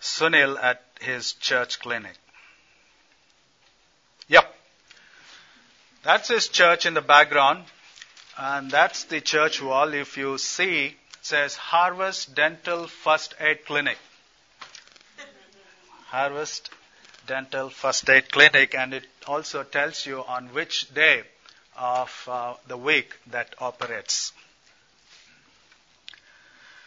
Sunil 0.00 0.58
at 0.62 0.82
his 1.00 1.34
church 1.34 1.80
clinic. 1.80 2.16
Yep. 4.28 4.54
That's 6.02 6.28
his 6.28 6.48
church 6.48 6.86
in 6.86 6.94
the 6.94 7.02
background. 7.02 7.64
And 8.38 8.70
that's 8.70 9.04
the 9.04 9.20
church 9.20 9.60
wall. 9.60 9.92
If 9.92 10.16
you 10.16 10.38
see, 10.38 10.96
says 11.20 11.56
Harvest 11.56 12.34
Dental 12.34 12.86
First 12.86 13.34
Aid 13.38 13.66
Clinic. 13.66 13.98
Harvest 16.06 16.70
Dental 17.26 17.68
First 17.68 18.08
Aid 18.08 18.32
Clinic. 18.32 18.74
And 18.74 18.94
it 18.94 19.04
also 19.26 19.62
tells 19.62 20.06
you 20.06 20.24
on 20.24 20.54
which 20.54 20.92
day 20.94 21.24
of 21.76 22.28
uh, 22.30 22.54
the 22.66 22.78
week 22.78 23.14
that 23.26 23.54
operates. 23.58 24.32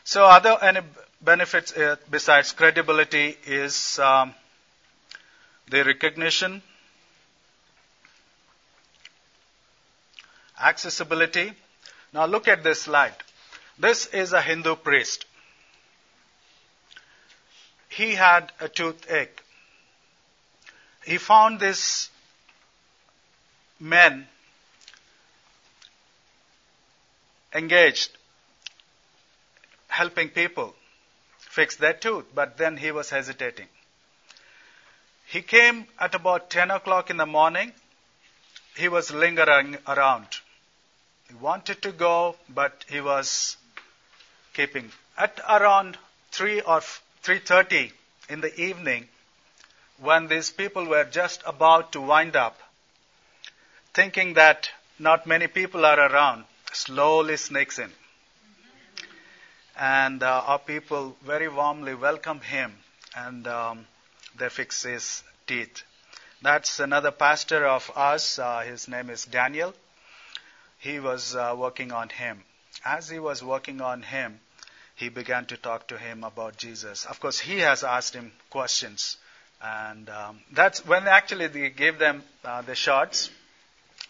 So, 0.04 0.26
other 0.26 0.58
any 0.62 0.82
benefits 1.22 1.72
uh, 1.72 1.96
besides 2.10 2.52
credibility 2.52 3.38
is 3.46 4.00
um, 4.00 4.34
the 5.70 5.84
recognition, 5.84 6.62
accessibility. 10.60 11.54
Now, 12.13 12.26
look 12.26 12.48
at 12.48 12.63
this 12.63 12.82
slide. 12.82 13.16
This 13.80 14.08
is 14.08 14.34
a 14.34 14.42
Hindu 14.42 14.76
priest. 14.76 15.26
He 17.89 18.16
had 18.16 18.52
a 18.60 18.68
toothache. 18.68 19.42
He 21.06 21.18
found 21.18 21.60
this 21.60 22.10
men 23.80 24.28
engaged 27.54 28.18
helping 29.93 30.29
people 30.29 30.73
fix 31.38 31.75
their 31.75 31.93
tooth, 31.93 32.25
but 32.34 32.58
then 32.58 32.77
he 32.77 32.91
was 32.91 33.12
hesitating. 33.12 33.67
He 35.27 35.41
came 35.43 35.86
at 35.99 36.15
about 36.15 36.49
10 36.49 36.71
o'clock 36.71 37.12
in 37.12 37.17
the 37.17 37.27
morning. 37.27 37.71
He 38.75 38.89
was 38.89 39.12
lingering 39.12 39.77
around. 39.88 40.27
He 41.27 41.36
wanted 41.36 41.84
to 41.84 41.91
go, 41.91 42.36
but 42.49 42.86
he 42.89 43.01
was 43.01 43.56
keeping. 44.56 44.91
At 45.15 45.39
around 45.47 45.97
3 46.32 46.62
or 46.62 46.79
3.30 47.23 47.91
in 48.29 48.41
the 48.41 48.53
evening, 48.60 49.08
when 49.99 50.27
these 50.27 50.49
people 50.49 50.86
were 50.86 51.06
just 51.06 51.43
about 51.45 51.91
to 51.91 52.01
wind 52.01 52.36
up, 52.36 52.60
thinking 53.93 54.34
that 54.34 54.71
not 54.97 55.27
many 55.27 55.45
people 55.45 55.86
are 55.86 55.99
around, 55.99 56.45
slowly 56.71 57.38
sneaks 57.38 57.77
in 57.77 57.91
and 59.77 60.21
uh, 60.23 60.43
our 60.45 60.59
people 60.59 61.15
very 61.25 61.47
warmly 61.47 61.95
welcome 61.95 62.39
him 62.41 62.73
and 63.15 63.47
um, 63.47 63.86
they 64.38 64.49
fix 64.49 64.83
his 64.83 65.23
teeth. 65.47 65.83
That's 66.41 66.79
another 66.79 67.12
pastor 67.12 67.65
of 67.65 67.91
us. 67.95 68.39
Uh, 68.39 68.62
his 68.62 68.88
name 68.88 69.09
is 69.09 69.25
Daniel. 69.25 69.73
He 70.79 70.99
was 70.99 71.36
uh, 71.36 71.55
working 71.57 71.91
on 71.91 72.09
him. 72.09 72.43
As 72.83 73.09
he 73.09 73.19
was 73.19 73.43
working 73.43 73.81
on 73.81 74.01
him, 74.01 74.39
he 74.95 75.09
began 75.09 75.45
to 75.45 75.57
talk 75.57 75.88
to 75.88 75.97
him 75.97 76.23
about 76.23 76.57
Jesus. 76.57 77.05
Of 77.05 77.19
course, 77.19 77.39
he 77.39 77.59
has 77.59 77.83
asked 77.83 78.13
him 78.13 78.31
questions 78.49 79.17
And 79.63 80.09
um, 80.09 80.41
that's 80.51 80.86
when 80.86 81.07
actually 81.07 81.47
they 81.47 81.69
gave 81.69 81.97
them 81.97 82.23
uh, 82.43 82.62
the 82.63 82.75
shots. 82.75 83.29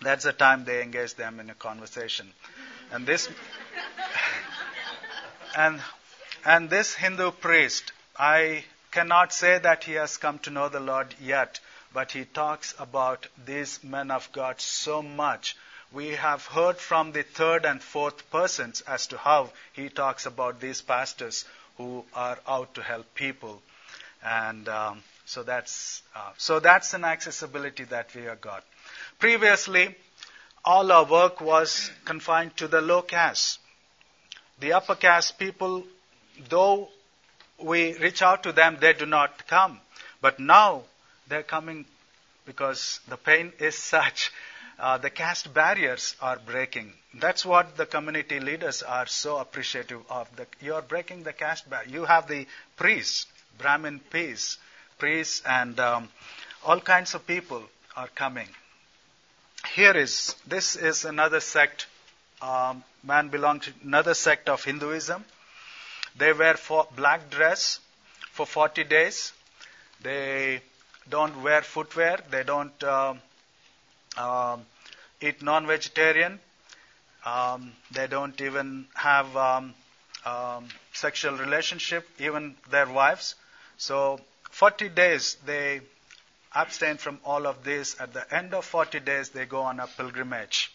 That's 0.01 0.23
the 0.23 0.33
time 0.33 0.65
they 0.65 0.81
engaged 0.81 1.17
them 1.17 1.39
in 1.39 1.49
a 1.51 1.53
conversation. 1.53 2.27
And 2.91 3.05
this, 3.05 3.29
and, 5.55 5.81
and 6.45 6.69
this 6.69 6.93
Hindu 6.93 7.31
priest, 7.31 7.91
I 8.17 8.63
cannot 8.91 9.33
say 9.33 9.57
that 9.57 9.83
he 9.83 9.93
has 9.93 10.17
come 10.17 10.39
to 10.39 10.49
know 10.49 10.69
the 10.69 10.79
Lord 10.79 11.15
yet, 11.21 11.59
but 11.93 12.11
he 12.11 12.25
talks 12.25 12.73
about 12.79 13.27
these 13.45 13.83
men 13.83 14.11
of 14.11 14.31
God 14.31 14.61
so 14.61 15.01
much. 15.01 15.55
We 15.91 16.09
have 16.09 16.45
heard 16.45 16.77
from 16.77 17.11
the 17.11 17.23
third 17.23 17.65
and 17.65 17.81
fourth 17.81 18.29
persons 18.31 18.81
as 18.81 19.07
to 19.07 19.17
how 19.17 19.51
he 19.73 19.89
talks 19.89 20.25
about 20.25 20.59
these 20.59 20.81
pastors 20.81 21.45
who 21.77 22.03
are 22.13 22.39
out 22.47 22.73
to 22.75 22.81
help 22.81 23.13
people. 23.13 23.61
And 24.23 24.67
um, 24.69 25.03
so 25.25 25.43
that's 25.43 26.01
uh, 26.15 26.31
so 26.37 26.59
that's 26.59 26.93
an 26.93 27.03
accessibility 27.03 27.83
that 27.85 28.13
we 28.15 28.23
have 28.23 28.41
got. 28.41 28.63
Previously, 29.19 29.95
all 30.65 30.91
our 30.91 31.05
work 31.05 31.41
was 31.41 31.91
confined 32.05 32.55
to 32.57 32.67
the 32.67 32.81
low 32.81 33.01
caste. 33.01 33.59
The 34.63 34.71
upper 34.71 34.95
caste 34.95 35.37
people, 35.37 35.83
though 36.47 36.87
we 37.61 37.97
reach 37.97 38.21
out 38.21 38.43
to 38.43 38.53
them, 38.53 38.77
they 38.79 38.93
do 38.93 39.05
not 39.05 39.45
come. 39.45 39.81
But 40.21 40.39
now 40.39 40.83
they're 41.27 41.43
coming 41.43 41.83
because 42.45 43.01
the 43.09 43.17
pain 43.17 43.51
is 43.59 43.77
such. 43.77 44.31
Uh, 44.79 44.97
the 44.97 45.09
caste 45.09 45.53
barriers 45.53 46.15
are 46.21 46.37
breaking. 46.37 46.93
That's 47.13 47.45
what 47.45 47.75
the 47.75 47.85
community 47.85 48.39
leaders 48.39 48.81
are 48.83 49.05
so 49.05 49.37
appreciative 49.37 50.01
of. 50.09 50.33
The, 50.37 50.47
you 50.61 50.75
are 50.75 50.81
breaking 50.81 51.23
the 51.23 51.33
caste 51.33 51.69
barrier. 51.69 51.89
You 51.89 52.05
have 52.05 52.29
the 52.29 52.47
priests, 52.77 53.25
Brahmin 53.57 53.99
priests, 54.09 54.59
priests, 54.97 55.41
and 55.45 55.77
um, 55.81 56.07
all 56.65 56.79
kinds 56.79 57.15
of 57.15 57.27
people 57.27 57.63
are 57.97 58.07
coming 58.15 58.47
here 59.71 59.95
is 59.97 60.35
this 60.45 60.75
is 60.75 61.05
another 61.05 61.39
sect. 61.39 61.87
Um, 62.43 62.83
man 63.03 63.29
belonged 63.29 63.61
to 63.61 63.73
another 63.85 64.13
sect 64.13 64.49
of 64.49 64.61
Hinduism. 64.65 65.23
They 66.17 66.33
wear 66.33 66.55
for 66.55 66.85
black 66.93 67.29
dress 67.29 67.79
for 68.31 68.45
40 68.45 68.83
days. 68.83 69.31
They 70.01 70.61
don't 71.09 71.41
wear 71.41 71.61
footwear. 71.61 72.19
They 72.29 72.43
don't 72.43 72.83
uh, 72.83 73.13
uh, 74.17 74.57
eat 75.21 75.41
non-vegetarian. 75.41 76.37
Um, 77.25 77.71
they 77.91 78.07
don't 78.07 78.39
even 78.41 78.87
have 78.93 79.37
um, 79.37 79.73
um, 80.25 80.67
sexual 80.91 81.37
relationship, 81.37 82.05
even 82.19 82.55
their 82.69 82.87
wives. 82.87 83.35
So 83.77 84.19
40 84.51 84.89
days 84.89 85.37
they 85.45 85.79
abstain 86.53 86.97
from 86.97 87.19
all 87.23 87.47
of 87.47 87.63
this. 87.63 87.95
At 88.01 88.11
the 88.11 88.35
end 88.35 88.53
of 88.53 88.65
40 88.65 88.99
days, 88.99 89.29
they 89.29 89.45
go 89.45 89.61
on 89.61 89.79
a 89.79 89.87
pilgrimage. 89.87 90.71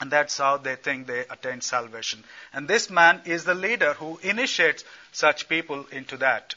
And 0.00 0.10
that's 0.10 0.38
how 0.38 0.58
they 0.58 0.76
think 0.76 1.06
they 1.06 1.20
attain 1.28 1.60
salvation. 1.60 2.22
And 2.52 2.68
this 2.68 2.88
man 2.88 3.20
is 3.24 3.44
the 3.44 3.54
leader 3.54 3.94
who 3.94 4.18
initiates 4.22 4.84
such 5.12 5.48
people 5.48 5.86
into 5.90 6.16
that. 6.18 6.54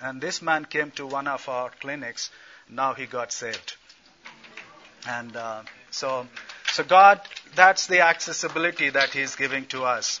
And 0.00 0.20
this 0.20 0.40
man 0.40 0.64
came 0.64 0.90
to 0.92 1.06
one 1.06 1.26
of 1.26 1.48
our 1.48 1.70
clinics. 1.80 2.30
Now 2.68 2.94
he 2.94 3.06
got 3.06 3.32
saved. 3.32 3.76
And 5.08 5.36
uh, 5.36 5.62
so, 5.90 6.26
so 6.72 6.84
God, 6.84 7.20
that's 7.54 7.86
the 7.86 8.00
accessibility 8.00 8.90
that 8.90 9.10
He's 9.10 9.36
giving 9.36 9.66
to 9.66 9.84
us. 9.84 10.20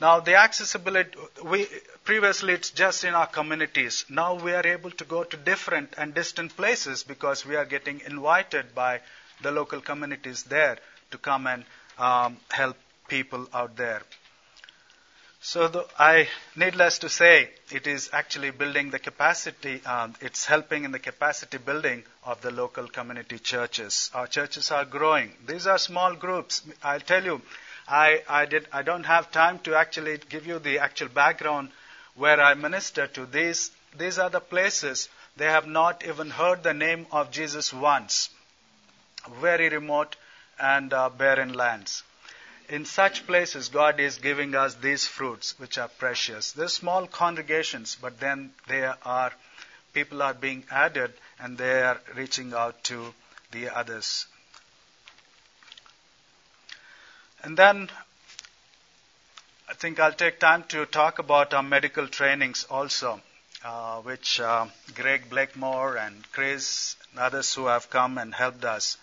Now, 0.00 0.20
the 0.20 0.36
accessibility, 0.36 1.10
we, 1.44 1.66
previously 2.04 2.54
it's 2.54 2.70
just 2.70 3.04
in 3.04 3.14
our 3.14 3.26
communities. 3.26 4.04
Now 4.08 4.34
we 4.34 4.52
are 4.52 4.66
able 4.66 4.90
to 4.92 5.04
go 5.04 5.24
to 5.24 5.36
different 5.36 5.94
and 5.98 6.14
distant 6.14 6.56
places 6.56 7.02
because 7.02 7.44
we 7.44 7.56
are 7.56 7.64
getting 7.64 8.00
invited 8.06 8.74
by 8.74 9.00
the 9.42 9.50
local 9.50 9.80
communities 9.80 10.44
there 10.44 10.78
to 11.10 11.18
come 11.18 11.46
and 11.46 11.64
um, 11.98 12.36
help 12.50 12.76
people 13.08 13.48
out 13.52 13.76
there. 13.76 14.02
So 15.40 15.68
the, 15.68 15.86
I, 15.98 16.28
needless 16.56 16.98
to 16.98 17.08
say, 17.08 17.50
it 17.70 17.86
is 17.86 18.10
actually 18.12 18.50
building 18.50 18.90
the 18.90 18.98
capacity. 18.98 19.80
Um, 19.84 20.14
it's 20.20 20.44
helping 20.44 20.84
in 20.84 20.90
the 20.90 20.98
capacity 20.98 21.58
building 21.58 22.02
of 22.24 22.40
the 22.42 22.50
local 22.50 22.88
community 22.88 23.38
churches. 23.38 24.10
Our 24.14 24.26
churches 24.26 24.70
are 24.72 24.84
growing. 24.84 25.32
These 25.46 25.66
are 25.66 25.78
small 25.78 26.14
groups. 26.14 26.62
I'll 26.82 27.00
tell 27.00 27.24
you, 27.24 27.40
I, 27.86 28.22
I, 28.28 28.46
did, 28.46 28.66
I 28.72 28.82
don't 28.82 29.04
have 29.04 29.30
time 29.30 29.60
to 29.60 29.76
actually 29.76 30.18
give 30.28 30.46
you 30.46 30.58
the 30.58 30.80
actual 30.80 31.08
background 31.08 31.70
where 32.16 32.40
I 32.40 32.54
minister 32.54 33.06
to. 33.06 33.24
These, 33.24 33.70
these 33.96 34.18
are 34.18 34.30
the 34.30 34.40
places 34.40 35.08
they 35.36 35.46
have 35.46 35.68
not 35.68 36.04
even 36.04 36.30
heard 36.30 36.64
the 36.64 36.74
name 36.74 37.06
of 37.12 37.30
Jesus 37.30 37.72
once. 37.72 38.28
Very 39.40 39.68
remote 39.68 40.16
and 40.60 40.92
uh, 40.92 41.08
barren 41.08 41.52
lands. 41.52 42.02
In 42.68 42.84
such 42.84 43.26
places, 43.26 43.70
God 43.70 43.98
is 43.98 44.18
giving 44.18 44.54
us 44.54 44.74
these 44.74 45.06
fruits, 45.06 45.58
which 45.58 45.78
are 45.78 45.88
precious. 45.88 46.52
They're 46.52 46.68
small 46.68 47.06
congregations, 47.06 47.96
but 48.00 48.20
then 48.20 48.52
they 48.66 48.84
are, 48.84 49.32
people 49.94 50.22
are 50.22 50.34
being 50.34 50.64
added 50.70 51.14
and 51.38 51.56
they 51.56 51.82
are 51.82 52.00
reaching 52.14 52.52
out 52.52 52.84
to 52.84 53.14
the 53.52 53.70
others. 53.74 54.26
And 57.42 57.56
then 57.56 57.88
I 59.68 59.74
think 59.74 60.00
I'll 60.00 60.12
take 60.12 60.40
time 60.40 60.64
to 60.68 60.84
talk 60.86 61.18
about 61.18 61.54
our 61.54 61.62
medical 61.62 62.08
trainings 62.08 62.64
also, 62.68 63.20
uh, 63.64 64.00
which 64.00 64.40
uh, 64.40 64.66
Greg 64.94 65.30
Blakemore 65.30 65.96
and 65.96 66.30
Chris 66.32 66.96
and 67.10 67.20
others 67.20 67.54
who 67.54 67.66
have 67.66 67.88
come 67.88 68.18
and 68.18 68.34
helped 68.34 68.64
us. 68.64 68.98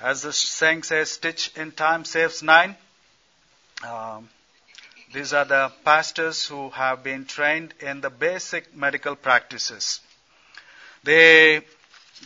As 0.00 0.22
the 0.22 0.32
saying 0.32 0.82
says, 0.82 1.10
stitch 1.10 1.50
in 1.56 1.72
time 1.72 2.04
saves 2.04 2.42
nine. 2.42 2.76
Um, 3.82 4.28
these 5.14 5.32
are 5.32 5.46
the 5.46 5.72
pastors 5.84 6.46
who 6.46 6.68
have 6.70 7.02
been 7.02 7.24
trained 7.24 7.72
in 7.80 8.02
the 8.02 8.10
basic 8.10 8.76
medical 8.76 9.16
practices. 9.16 10.00
They, 11.02 11.62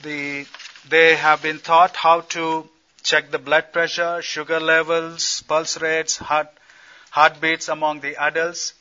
the, 0.02 0.46
they 0.88 1.14
have 1.14 1.42
been 1.42 1.61
taught 1.61 1.94
how 1.94 2.22
to 2.37 2.68
check 3.04 3.30
the 3.30 3.38
blood 3.38 3.72
pressure, 3.72 4.20
sugar 4.20 4.59
levels, 4.59 5.42
pulse 5.46 5.80
rates, 5.80 6.16
heart, 6.16 6.48
heartbeats 7.11 7.68
among 7.68 8.00
the 8.00 8.16
adults. 8.16 8.74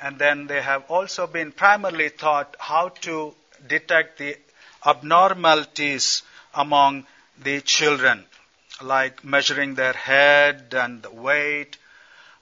And 0.00 0.18
then 0.18 0.48
they 0.48 0.60
have 0.60 0.90
also 0.90 1.28
been 1.28 1.52
primarily 1.52 2.10
taught 2.10 2.56
how 2.58 2.88
to 3.02 3.34
detect 3.68 4.18
the 4.18 4.36
abnormalities 4.84 6.22
among 6.54 7.06
the 7.42 7.60
children, 7.60 8.24
like 8.80 9.24
measuring 9.24 9.74
their 9.74 9.92
head 9.92 10.74
and 10.74 11.02
the 11.02 11.10
weight. 11.10 11.76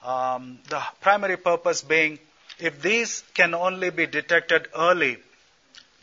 Um, 0.03 0.59
the 0.69 0.81
primary 1.01 1.37
purpose 1.37 1.81
being 1.81 2.19
if 2.61 2.79
these 2.81 3.23
can 3.33 3.55
only 3.55 3.89
be 3.89 4.05
detected 4.05 4.67
early, 4.75 5.17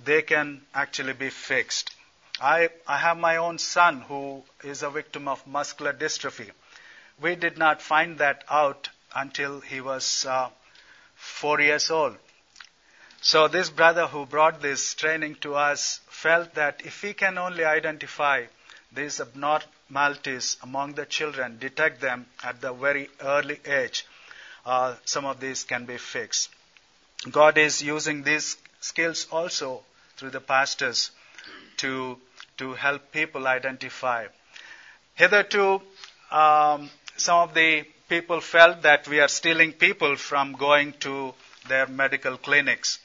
they 0.05 0.23
can 0.23 0.61
actually 0.75 1.13
be 1.13 1.31
fixed. 1.31 1.95
I, 2.41 2.71
I 2.87 2.99
have 2.99 3.17
my 3.17 3.37
own 3.37 3.59
son 3.59 4.01
who 4.03 4.43
is 4.65 4.83
a 4.83 4.91
victim 4.91 5.29
of 5.29 5.47
muscular 5.47 5.93
dystrophy. 5.93 6.51
We 7.21 7.37
did 7.37 7.59
not 7.59 7.81
find 7.81 8.19
that 8.19 8.43
out 8.49 8.89
until 9.15 9.61
he 9.61 9.81
was 9.81 10.27
uh, 10.27 10.51
four 11.15 11.61
years 11.61 11.91
old. 11.91 12.17
So 13.21 13.49
this 13.49 13.71
brother 13.71 14.07
who 14.07 14.27
brought 14.27 14.61
this 14.61 14.95
training 14.95 15.37
to 15.43 15.55
us 15.55 16.01
felt 16.09 16.55
that 16.55 16.83
if 16.85 17.03
we 17.03 17.15
can 17.15 17.39
only 17.39 17.65
identify 17.65 18.45
these 18.93 19.21
abnormalities 19.21 20.57
among 20.63 20.95
the 20.95 21.07
children, 21.07 21.59
detect 21.59 22.01
them 22.01 22.27
at 22.43 22.61
the 22.61 22.73
very 22.73 23.09
early 23.21 23.61
age, 23.67 24.07
uh, 24.65 24.95
some 25.05 25.25
of 25.25 25.41
these 25.41 25.65
can 25.65 25.85
be 25.87 25.97
fixed. 25.99 26.51
God 27.31 27.59
is 27.59 27.83
using 27.83 28.23
these 28.23 28.57
skills 28.81 29.27
also 29.31 29.83
through 30.17 30.31
the 30.31 30.41
pastors 30.41 31.11
to 31.79 32.19
to 32.59 32.75
help 32.75 33.13
people 33.13 33.47
identify. 33.47 34.27
Hitherto, 35.15 35.81
um, 36.31 36.91
some 37.17 37.39
of 37.39 37.55
the 37.55 37.85
people 38.09 38.41
felt 38.41 38.83
that 38.83 39.07
we 39.09 39.21
are 39.21 39.29
stealing 39.29 39.73
people 39.73 40.17
from 40.17 40.53
going 40.53 40.93
to 41.01 41.35
their 41.69 41.87
medical 41.87 42.37
clinics. 42.37 42.99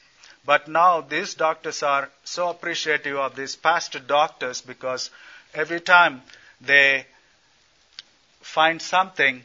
But 0.44 0.68
now 0.68 1.00
these 1.00 1.34
doctors 1.34 1.82
are 1.82 2.10
so 2.24 2.50
appreciative 2.50 3.16
of 3.16 3.36
these 3.36 3.56
past 3.56 3.96
doctors 4.06 4.60
because 4.60 5.10
every 5.54 5.80
time 5.80 6.22
they 6.60 7.06
find 8.40 8.80
something 8.80 9.42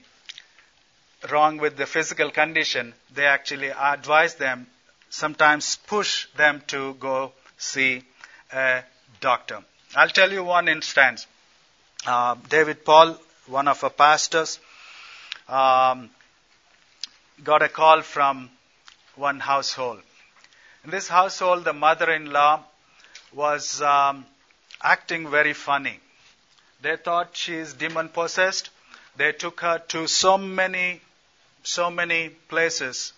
wrong 1.32 1.58
with 1.58 1.78
the 1.78 1.86
physical 1.86 2.32
condition, 2.32 2.94
they 3.14 3.26
actually 3.26 3.70
advise 3.70 4.36
them, 4.36 4.68
sometimes 5.10 5.78
push 5.88 6.28
them 6.38 6.62
to 6.68 6.94
go 6.96 7.32
see 7.58 8.04
a 8.52 8.84
doctor. 9.20 9.60
I'll 9.96 10.10
tell 10.10 10.32
you 10.32 10.44
one 10.44 10.68
instance. 10.68 11.28
Uh, 12.06 12.36
David 12.48 12.86
Paul, 12.86 13.18
one 13.48 13.68
of 13.68 13.84
our 13.84 13.90
pastors, 13.90 14.60
um, 15.48 16.10
got 17.44 17.62
a 17.62 17.70
call 17.70 18.02
from 18.02 18.50
one 19.16 19.40
household. 19.40 20.02
In 20.84 20.92
this 20.92 21.08
household, 21.08 21.66
the 21.66 21.74
mother 21.74 22.12
in 22.12 22.32
law 22.32 22.64
was 23.34 23.82
um, 23.82 24.26
acting 24.82 25.30
very 25.30 25.54
funny. 25.54 26.00
They 26.82 26.96
thought 26.96 27.36
she 27.36 27.56
is 27.56 27.74
demon 27.74 28.10
possessed. 28.10 28.70
They 29.18 29.32
took 29.32 29.62
her 29.62 29.80
to 29.90 30.08
so 30.08 30.38
many, 30.38 31.02
so 31.64 31.90
many 31.90 32.30
places, 32.30 33.14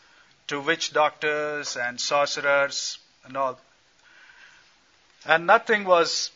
to 0.48 0.60
witch 0.60 0.94
doctors 0.94 1.78
and 1.78 2.00
sorcerers 2.02 2.98
and 3.26 3.38
all. 3.38 3.60
And 5.26 5.46
nothing 5.46 5.86
was 5.86 6.32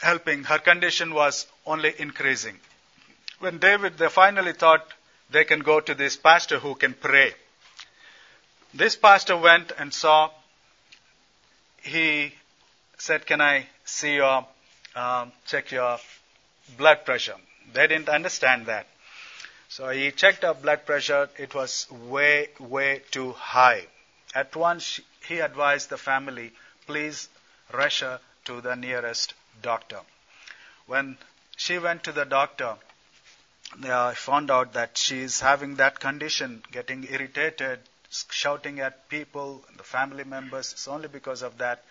helping. 0.00 0.44
Her 0.44 0.58
condition 0.58 1.14
was 1.14 1.46
only 1.64 1.94
increasing. 1.98 2.58
When 3.38 3.58
David, 3.58 3.98
they 3.98 4.08
finally 4.08 4.52
thought 4.52 4.92
they 5.30 5.44
can 5.44 5.60
go 5.60 5.80
to 5.80 5.94
this 5.94 6.16
pastor 6.16 6.58
who 6.58 6.74
can 6.74 6.94
pray. 6.94 7.34
This 8.74 8.96
pastor 8.96 9.36
went 9.36 9.72
and 9.78 9.92
saw, 9.92 10.30
he 11.82 12.34
said, 12.98 13.26
Can 13.26 13.40
I 13.40 13.66
see 13.84 14.16
your, 14.16 14.46
um, 14.96 15.32
check 15.46 15.70
your 15.70 15.98
blood 16.76 17.04
pressure? 17.04 17.36
They 17.72 17.86
didn't 17.86 18.08
understand 18.08 18.66
that. 18.66 18.86
So 19.68 19.88
he 19.90 20.10
checked 20.10 20.42
her 20.42 20.54
blood 20.54 20.86
pressure. 20.86 21.28
It 21.38 21.54
was 21.54 21.90
way, 21.90 22.48
way 22.58 23.02
too 23.10 23.32
high. 23.32 23.86
At 24.34 24.54
once, 24.56 25.00
he 25.26 25.40
advised 25.40 25.88
the 25.90 25.98
family, 25.98 26.52
please 26.86 27.28
rush 27.72 28.00
her 28.00 28.20
to 28.44 28.60
the 28.60 28.76
nearest 28.76 29.34
doctor. 29.62 30.00
When 30.86 31.18
she 31.56 31.78
went 31.78 32.04
to 32.04 32.12
the 32.12 32.24
doctor, 32.24 32.76
they 33.78 34.12
found 34.14 34.50
out 34.50 34.74
that 34.74 34.96
she 34.96 35.20
is 35.20 35.40
having 35.40 35.76
that 35.76 35.98
condition, 35.98 36.62
getting 36.70 37.04
irritated, 37.10 37.80
shouting 38.30 38.80
at 38.80 39.08
people, 39.08 39.64
the 39.76 39.82
family 39.82 40.24
members. 40.24 40.72
It's 40.72 40.86
only 40.86 41.08
because 41.08 41.42
of 41.42 41.58
that. 41.58 41.82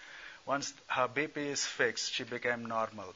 Once 0.45 0.73
her 0.87 1.07
BP 1.07 1.37
is 1.37 1.65
fixed, 1.65 2.13
she 2.13 2.23
became 2.23 2.65
normal. 2.65 3.13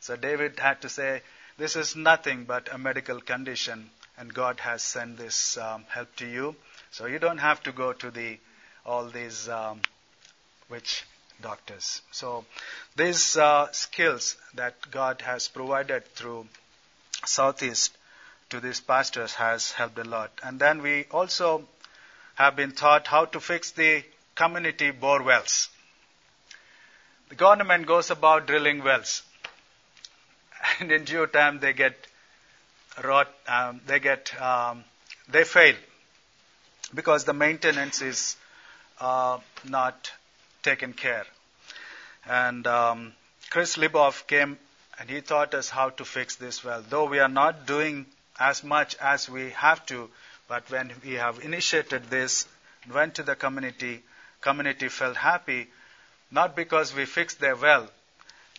So 0.00 0.16
David 0.16 0.58
had 0.58 0.80
to 0.82 0.88
say, 0.88 1.22
This 1.56 1.74
is 1.76 1.96
nothing 1.96 2.44
but 2.44 2.72
a 2.72 2.78
medical 2.78 3.20
condition, 3.20 3.90
and 4.16 4.32
God 4.32 4.60
has 4.60 4.82
sent 4.82 5.18
this 5.18 5.56
um, 5.56 5.84
help 5.88 6.14
to 6.16 6.26
you. 6.26 6.54
So 6.90 7.06
you 7.06 7.18
don't 7.18 7.38
have 7.38 7.62
to 7.64 7.72
go 7.72 7.92
to 7.92 8.10
the 8.10 8.38
all 8.86 9.06
these 9.06 9.48
um, 9.48 9.82
witch 10.70 11.04
doctors. 11.40 12.02
So 12.10 12.44
these 12.96 13.36
uh, 13.36 13.70
skills 13.72 14.36
that 14.54 14.90
God 14.90 15.20
has 15.22 15.48
provided 15.48 16.06
through 16.14 16.46
Southeast 17.24 17.96
to 18.50 18.60
these 18.60 18.80
pastors 18.80 19.34
has 19.34 19.72
helped 19.72 19.98
a 19.98 20.04
lot. 20.04 20.30
And 20.42 20.58
then 20.58 20.82
we 20.82 21.06
also 21.10 21.64
have 22.36 22.56
been 22.56 22.72
taught 22.72 23.06
how 23.06 23.26
to 23.26 23.40
fix 23.40 23.72
the 23.72 24.04
community 24.34 24.90
bore 24.90 25.22
wells. 25.22 25.68
The 27.28 27.34
government 27.34 27.86
goes 27.86 28.10
about 28.10 28.46
drilling 28.46 28.82
wells, 28.82 29.22
and 30.80 30.90
in 30.90 31.04
due 31.04 31.26
time 31.26 31.60
they 31.60 31.72
get 31.72 31.94
rot, 33.04 33.28
um, 33.46 33.80
they 33.86 34.00
get 34.00 34.40
um, 34.40 34.84
they 35.28 35.44
fail 35.44 35.74
because 36.94 37.24
the 37.24 37.34
maintenance 37.34 38.00
is 38.02 38.36
uh, 39.00 39.38
not 39.64 40.10
taken 40.62 40.92
care. 40.92 41.26
And 42.26 42.66
um, 42.66 43.12
Chris 43.50 43.76
Liboff 43.76 44.26
came 44.26 44.58
and 44.98 45.08
he 45.08 45.20
taught 45.20 45.54
us 45.54 45.70
how 45.70 45.90
to 45.90 46.04
fix 46.04 46.36
this 46.36 46.64
well. 46.64 46.82
Though 46.88 47.06
we 47.06 47.18
are 47.18 47.28
not 47.28 47.66
doing 47.66 48.06
as 48.38 48.64
much 48.64 48.96
as 48.96 49.28
we 49.28 49.50
have 49.50 49.84
to, 49.86 50.10
but 50.48 50.70
when 50.70 50.92
we 51.04 51.14
have 51.14 51.40
initiated 51.44 52.04
this, 52.10 52.46
went 52.92 53.14
to 53.16 53.22
the 53.22 53.36
community, 53.36 54.02
community 54.40 54.88
felt 54.88 55.16
happy, 55.16 55.68
not 56.30 56.54
because 56.54 56.94
we 56.94 57.04
fix 57.04 57.34
their 57.34 57.56
well, 57.56 57.88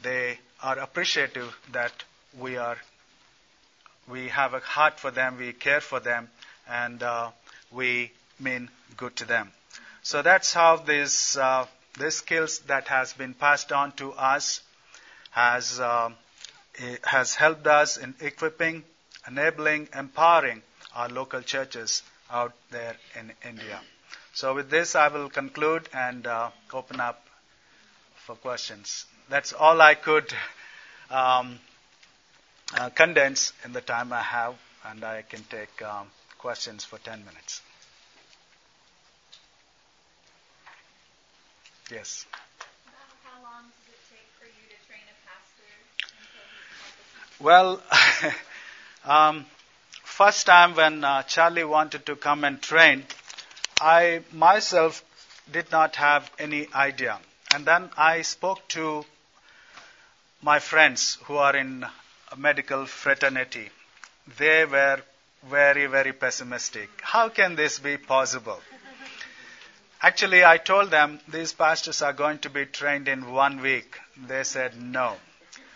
they 0.01 0.39
are 0.61 0.79
appreciative 0.79 1.55
that 1.71 1.91
we 2.37 2.57
are, 2.57 2.77
we 4.07 4.29
have 4.29 4.53
a 4.53 4.59
heart 4.59 4.99
for 4.99 5.11
them, 5.11 5.37
we 5.37 5.53
care 5.53 5.81
for 5.81 5.99
them, 5.99 6.29
and 6.67 7.03
uh, 7.03 7.29
we 7.71 8.11
mean 8.39 8.69
good 8.97 9.15
to 9.17 9.25
them. 9.25 9.51
So 10.01 10.21
that's 10.21 10.53
how 10.53 10.77
this 10.77 11.37
uh, 11.37 11.65
this 11.97 12.17
skills 12.17 12.59
that 12.67 12.87
has 12.87 13.13
been 13.13 13.33
passed 13.33 13.71
on 13.71 13.91
to 13.93 14.13
us 14.13 14.61
has 15.31 15.79
uh, 15.79 16.09
has 17.03 17.35
helped 17.35 17.67
us 17.67 17.97
in 17.97 18.15
equipping, 18.21 18.83
enabling, 19.27 19.89
empowering 19.93 20.61
our 20.95 21.09
local 21.09 21.41
churches 21.41 22.01
out 22.31 22.53
there 22.71 22.95
in 23.19 23.31
India. 23.47 23.81
So 24.33 24.55
with 24.55 24.69
this, 24.69 24.95
I 24.95 25.09
will 25.09 25.29
conclude 25.29 25.89
and 25.93 26.25
uh, 26.25 26.51
open 26.73 26.99
up 27.01 27.28
for 28.29 28.35
questions. 28.35 29.07
That's 29.27 29.53
all 29.53 29.81
I 29.81 29.95
could 29.95 30.31
um, 31.09 31.57
uh, 32.77 32.89
condense 32.91 33.53
in 33.65 33.73
the 33.73 33.81
time 33.81 34.13
I 34.13 34.21
have, 34.21 34.53
and 34.85 35.03
I 35.03 35.23
can 35.23 35.41
take 35.49 35.81
um, 35.81 36.05
questions 36.37 36.85
for 36.85 36.99
10 36.99 37.25
minutes. 37.25 37.63
Yes. 41.91 42.27
How 43.23 43.41
long 43.41 43.63
does 43.63 43.95
it 43.95 43.99
take 44.11 44.27
for 44.37 44.45
you 44.45 44.65
to 44.69 44.77
train 44.87 45.01
a 45.09 45.17
pastor 45.25 45.73
Well, 47.43 47.81
um, 49.11 49.47
first 50.03 50.45
time 50.45 50.75
when 50.75 51.03
uh, 51.03 51.23
Charlie 51.23 51.63
wanted 51.63 52.05
to 52.05 52.15
come 52.15 52.43
and 52.43 52.61
train, 52.61 53.05
I 53.81 54.21
myself 54.31 55.03
did 55.51 55.71
not 55.71 55.95
have 55.95 56.29
any 56.37 56.67
idea. 56.75 57.17
And 57.53 57.65
then 57.65 57.89
I 57.97 58.21
spoke 58.21 58.67
to 58.69 59.05
my 60.41 60.59
friends 60.59 61.17
who 61.23 61.37
are 61.37 61.55
in 61.55 61.85
medical 62.37 62.85
fraternity. 62.85 63.69
They 64.37 64.65
were 64.65 65.01
very, 65.49 65.87
very 65.87 66.13
pessimistic. 66.13 66.89
How 67.01 67.29
can 67.29 67.55
this 67.55 67.79
be 67.79 67.97
possible? 67.97 68.59
Actually, 70.01 70.45
I 70.45 70.57
told 70.57 70.91
them 70.91 71.19
these 71.27 71.51
pastors 71.51 72.01
are 72.01 72.13
going 72.13 72.39
to 72.39 72.49
be 72.49 72.65
trained 72.65 73.07
in 73.07 73.31
one 73.31 73.61
week. 73.61 73.97
They 74.15 74.43
said 74.43 74.81
no. 74.81 75.15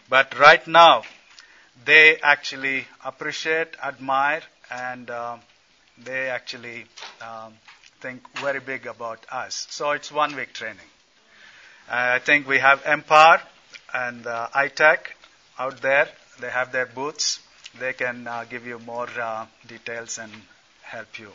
But 0.10 0.38
right 0.40 0.66
now, 0.68 1.04
they 1.84 2.18
actually 2.22 2.88
appreciate, 3.04 3.76
admire, 3.84 4.42
and 4.72 5.10
uh, 5.10 5.38
they 5.98 6.30
actually 6.30 6.86
um, 7.22 7.54
think 8.00 8.22
very 8.40 8.60
big 8.60 8.86
about 8.86 9.26
us. 9.32 9.68
So 9.70 9.92
it's 9.92 10.12
one 10.12 10.36
week 10.36 10.54
training. 10.54 10.88
Uh, 11.90 12.16
I 12.16 12.20
think 12.20 12.48
we 12.48 12.60
have 12.60 12.82
Empower 12.86 13.42
and 13.94 14.26
uh, 14.26 14.48
I-TEC 14.54 15.16
out 15.60 15.82
there. 15.82 16.08
They 16.40 16.50
have 16.50 16.72
their 16.72 16.86
booths. 16.86 17.40
They 17.80 17.94
can 17.94 18.28
uh, 18.28 18.46
give 18.50 18.66
you 18.66 18.80
more 18.80 19.08
uh, 19.20 19.46
details 19.68 20.18
and 20.18 20.32
help 20.82 21.20
you. 21.20 21.30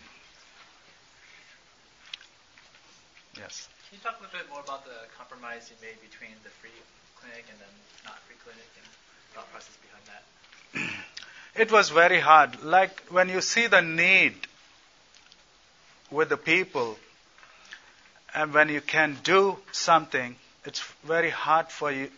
Yes. 3.37 3.69
Can 3.89 3.99
you 3.99 4.03
talk 4.03 4.19
a 4.19 4.23
little 4.23 4.39
bit 4.39 4.51
more 4.51 4.61
about 4.61 4.85
the 4.85 5.09
compromise 5.17 5.71
you 5.71 5.77
made 5.87 6.01
between 6.01 6.33
the 6.43 6.51
free 6.61 6.71
clinic 7.21 7.45
and 7.51 7.59
then 7.61 7.75
not 8.05 8.19
free 8.27 8.37
clinic 8.43 8.67
and 8.77 8.87
thought 9.35 9.51
process 9.53 9.77
behind 9.83 10.05
that? 10.07 11.05
It 11.57 11.73
was 11.73 11.91
very 11.91 12.21
hard. 12.21 12.63
Like 12.63 13.01
when 13.11 13.29
you 13.29 13.41
see 13.41 13.67
the 13.67 13.81
need 13.83 14.35
with 16.11 16.29
the 16.29 16.37
people 16.37 16.97
and 18.35 18.53
when 18.55 18.69
you 18.69 18.81
can 18.81 19.17
do 19.23 19.59
something, 19.73 20.37
it's 20.65 20.81
very 21.05 21.31
hard 21.31 21.69
for 21.69 21.91
you 21.91 22.11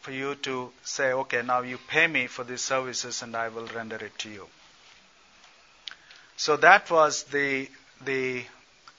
for 0.00 0.12
you 0.12 0.36
to 0.36 0.70
say, 0.84 1.12
okay, 1.12 1.42
now 1.42 1.60
you 1.62 1.76
pay 1.88 2.06
me 2.06 2.26
for 2.28 2.44
these 2.44 2.60
services 2.60 3.20
and 3.22 3.34
I 3.36 3.48
will 3.48 3.66
render 3.66 3.96
it 3.96 4.16
to 4.20 4.30
you. 4.30 4.46
So 6.36 6.56
that 6.56 6.90
was 6.90 7.24
the 7.24 7.68
the 8.04 8.44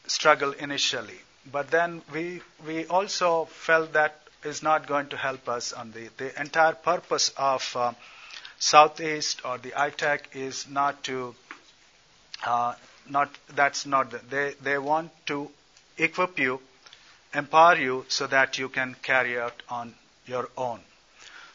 struggle 0.08 0.52
initially. 0.52 1.20
But 1.52 1.72
then 1.72 2.02
we, 2.14 2.42
we 2.66 2.86
also 2.88 3.46
felt 3.46 3.94
that 3.94 4.20
is 4.44 4.62
not 4.64 4.88
going 4.88 5.08
to 5.10 5.18
help 5.18 5.48
us 5.50 5.74
on 5.74 5.92
the, 5.92 6.10
the 6.18 6.40
entire 6.40 6.74
purpose 6.74 7.32
of 7.38 7.76
uh, 7.76 7.94
Southeast 8.60 9.42
or 9.46 9.58
the 9.58 9.74
I-TEC 9.80 10.30
is 10.36 10.68
not 10.70 11.04
to, 11.06 11.36
uh, 12.46 12.74
not, 13.10 13.30
that's 13.56 13.86
not, 13.86 14.12
the, 14.12 14.20
they, 14.30 14.54
they 14.62 14.78
want 14.78 15.12
to 15.28 15.50
equip 16.00 16.40
you, 16.40 16.60
empower 17.34 17.76
you 17.78 18.06
so 18.08 18.28
that 18.28 18.58
you 18.58 18.70
can 18.70 18.96
carry 19.02 19.40
out 19.40 19.62
on 19.70 19.94
your 20.26 20.50
own. 20.58 20.80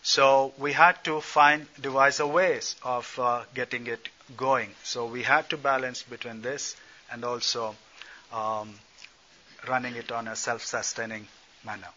So 0.03 0.53
we 0.59 0.73
had 0.73 1.03
to 1.05 1.21
find, 1.21 1.67
devise 1.81 2.21
a 2.21 2.27
ways 2.27 2.77
of 2.83 3.19
uh, 3.19 3.45
getting 3.55 3.87
it 3.87 4.09
going. 4.37 4.71
So 4.83 5.07
we 5.07 5.23
had 5.23 5.49
to 5.51 5.57
balance 5.57 6.03
between 6.03 6.43
this 6.43 6.77
and 7.11 7.25
also 7.25 7.75
um, 8.33 8.75
running 9.69 9.95
it 9.97 10.13
on 10.13 10.29
a 10.29 10.37
self-sustaining 10.37 11.27
manner. 11.65 11.89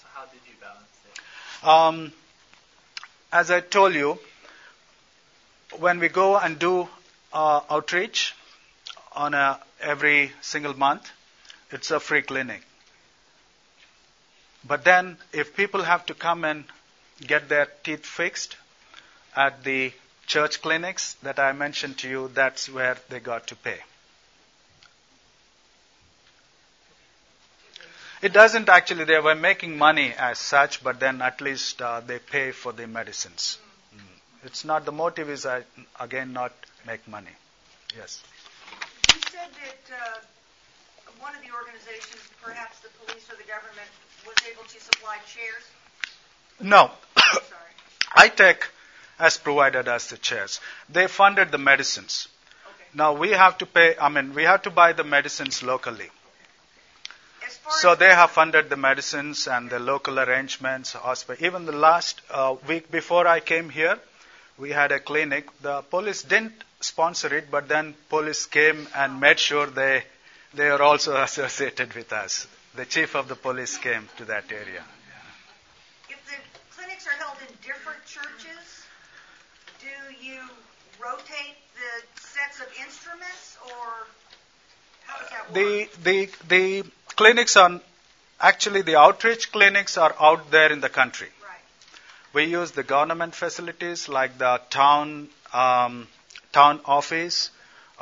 So 0.00 0.06
how 0.14 0.24
did 0.26 0.40
you 0.46 0.54
balance 0.60 0.88
it? 1.06 1.66
Um, 1.66 2.12
as 3.32 3.50
I 3.50 3.60
told 3.60 3.94
you, 3.94 4.18
when 5.78 6.00
we 6.00 6.08
go 6.08 6.36
and 6.36 6.58
do 6.58 6.88
uh, 7.32 7.60
outreach 7.70 8.34
on 9.14 9.34
a 9.34 9.60
every 9.80 10.32
single 10.40 10.74
month, 10.74 11.10
it's 11.70 11.90
a 11.90 12.00
free 12.00 12.22
clinic. 12.22 12.62
But 14.64 14.84
then, 14.84 15.16
if 15.32 15.56
people 15.56 15.82
have 15.82 16.06
to 16.06 16.14
come 16.14 16.44
and 16.44 16.64
get 17.26 17.48
their 17.48 17.66
teeth 17.84 18.04
fixed 18.04 18.56
at 19.36 19.64
the 19.64 19.92
church 20.26 20.60
clinics 20.60 21.14
that 21.22 21.38
I 21.38 21.52
mentioned 21.52 21.98
to 21.98 22.08
you, 22.08 22.30
that's 22.34 22.68
where 22.68 22.96
they 23.08 23.20
got 23.20 23.46
to 23.48 23.56
pay. 23.56 23.78
It 28.20 28.32
doesn't 28.32 28.68
actually, 28.68 29.04
they 29.04 29.20
were 29.20 29.36
making 29.36 29.78
money 29.78 30.12
as 30.12 30.38
such, 30.38 30.82
but 30.82 30.98
then 30.98 31.22
at 31.22 31.40
least 31.40 31.80
uh, 31.80 32.00
they 32.00 32.18
pay 32.18 32.50
for 32.50 32.72
the 32.72 32.86
medicines. 32.88 33.58
Mm. 33.94 34.00
It's 34.44 34.64
not, 34.64 34.84
the 34.84 34.92
motive 34.92 35.30
is, 35.30 35.46
uh, 35.46 35.62
again, 36.00 36.32
not 36.32 36.52
make 36.84 37.06
money. 37.06 37.30
Yes. 37.96 38.20
You 39.14 39.20
said 39.30 39.50
that 39.64 39.94
uh, 39.94 40.18
one 41.20 41.34
of 41.34 41.42
the 41.42 41.52
organizations, 41.54 42.22
perhaps 42.42 42.78
the 42.80 42.88
police 43.04 43.24
or 43.30 43.36
the 43.36 43.48
government, 43.48 43.88
was 44.26 44.36
able 44.50 44.64
to 44.64 44.80
supply 44.80 45.16
chairs? 45.26 45.64
No. 46.60 46.90
Sorry. 47.16 47.72
I-TEC 48.28 48.68
has 49.18 49.36
provided 49.36 49.88
us 49.88 50.10
the 50.10 50.16
chairs. 50.18 50.60
They 50.88 51.06
funded 51.06 51.50
the 51.50 51.58
medicines. 51.58 52.28
Okay. 52.66 52.88
Now 52.94 53.12
we 53.14 53.30
have 53.30 53.58
to 53.58 53.66
pay, 53.66 53.96
I 54.00 54.08
mean, 54.08 54.34
we 54.34 54.44
have 54.44 54.62
to 54.62 54.70
buy 54.70 54.92
the 54.92 55.04
medicines 55.04 55.62
locally. 55.62 56.10
So 57.70 57.94
they 57.94 58.08
have 58.08 58.30
funded 58.30 58.70
the 58.70 58.76
medicines 58.76 59.46
and 59.46 59.68
the 59.68 59.78
local 59.78 60.18
arrangements, 60.18 60.92
hospital. 60.94 61.44
Even 61.44 61.66
the 61.66 61.72
last 61.72 62.20
uh, 62.30 62.56
week 62.66 62.90
before 62.90 63.26
I 63.26 63.40
came 63.40 63.68
here, 63.68 63.98
we 64.56 64.70
had 64.70 64.90
a 64.90 64.98
clinic. 64.98 65.46
The 65.60 65.82
police 65.82 66.22
didn't 66.22 66.64
sponsor 66.80 67.34
it, 67.34 67.50
but 67.50 67.68
then 67.68 67.94
police 68.08 68.46
came 68.46 68.86
and 68.94 69.20
made 69.20 69.38
sure 69.38 69.66
they 69.66 70.04
they 70.54 70.68
are 70.68 70.82
also 70.82 71.16
associated 71.28 71.94
with 71.94 72.12
us. 72.12 72.46
The 72.74 72.86
chief 72.86 73.14
of 73.14 73.28
the 73.28 73.34
police 73.36 73.76
came 73.78 74.08
to 74.18 74.24
that 74.26 74.50
area. 74.52 74.84
if 76.08 76.24
the 76.26 76.36
clinics 76.76 77.06
are 77.06 77.18
held 77.24 77.38
in 77.40 77.54
different 77.62 78.04
churches, 78.06 78.84
do 79.80 80.24
you 80.24 80.40
rotate 81.02 81.56
the 81.74 82.20
sets 82.20 82.60
of 82.60 82.66
instruments, 82.84 83.56
or 83.66 84.06
how 85.06 85.18
does 85.18 85.30
that 85.30 85.44
work? 85.46 85.54
The 85.54 85.88
the 86.02 86.30
the 86.48 86.90
clinics 87.16 87.56
are 87.56 87.80
actually 88.40 88.82
the 88.82 88.96
outreach 88.96 89.50
clinics 89.50 89.98
are 89.98 90.14
out 90.20 90.50
there 90.50 90.70
in 90.72 90.80
the 90.80 90.88
country. 90.88 91.28
right. 91.42 91.58
We 92.32 92.44
use 92.44 92.70
the 92.70 92.84
government 92.84 93.34
facilities 93.34 94.08
like 94.08 94.38
the 94.38 94.60
town 94.70 95.28
um, 95.52 96.06
town 96.52 96.80
office 96.84 97.50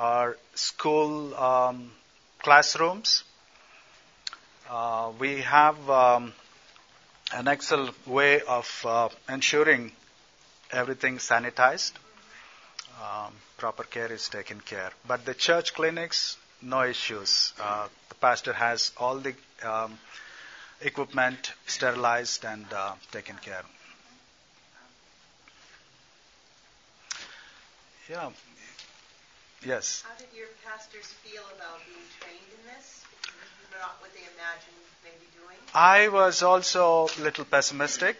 or 0.00 0.36
school 0.54 1.34
um, 1.34 1.90
classrooms. 2.38 3.24
Uh, 4.68 5.12
we 5.18 5.40
have 5.42 5.78
um, 5.90 6.32
an 7.34 7.48
excellent 7.48 7.94
way 8.06 8.40
of 8.42 8.68
uh, 8.86 9.08
ensuring 9.28 9.92
everything 10.72 11.18
sanitized. 11.18 11.92
Um, 13.02 13.32
proper 13.56 13.84
care 13.84 14.10
is 14.12 14.28
taken 14.28 14.60
care. 14.60 14.90
But 15.06 15.24
the 15.24 15.34
church 15.34 15.74
clinics, 15.74 16.36
no 16.62 16.82
issues. 16.82 17.52
Uh, 17.60 17.88
the 18.08 18.14
pastor 18.16 18.52
has 18.52 18.92
all 18.96 19.18
the 19.18 19.34
um, 19.62 19.98
equipment 20.80 21.52
sterilized 21.66 22.44
and 22.44 22.66
uh, 22.72 22.94
taken 23.12 23.36
care. 23.36 23.62
Yeah. 28.08 28.30
Yes. 29.64 30.04
How 30.06 30.14
did 30.16 30.28
your 30.36 30.46
pastors 30.64 31.06
feel 31.26 31.42
about 31.56 31.80
being 31.86 32.06
trained 32.20 32.46
in 32.54 32.62
this? 32.70 33.02
Not 33.72 33.96
what 34.00 34.12
they 34.14 34.22
imagined 34.22 34.78
maybe 35.02 35.26
doing? 35.34 35.58
I 35.74 36.08
was 36.08 36.42
also 36.42 37.08
a 37.18 37.20
little 37.20 37.44
pessimistic, 37.44 38.16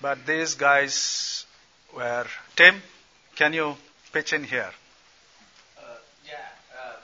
but 0.00 0.24
these 0.24 0.54
guys 0.54 1.44
were. 1.94 2.26
Tim, 2.56 2.80
can 3.36 3.52
you 3.52 3.76
pitch 4.12 4.32
in 4.32 4.44
here? 4.44 4.70
Uh, 5.76 5.82
yeah. 6.24 6.32
Uh, 6.72 6.96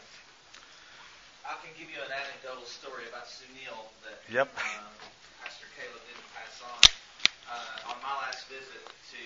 I 1.44 1.54
can 1.60 1.70
give 1.78 1.90
you 1.92 2.00
an 2.00 2.10
anecdotal 2.10 2.64
story 2.64 3.04
about 3.10 3.26
Sunil 3.28 3.76
that 4.08 4.16
Yep. 4.32 4.48
um, 4.48 4.96
Pastor 5.44 5.66
Caleb 5.76 6.00
didn't 6.08 6.30
pass 6.32 6.56
on. 6.64 6.80
Uh, 7.52 7.90
on 7.92 7.96
my 8.00 8.14
last 8.24 8.48
visit 8.48 8.80
to 9.12 9.20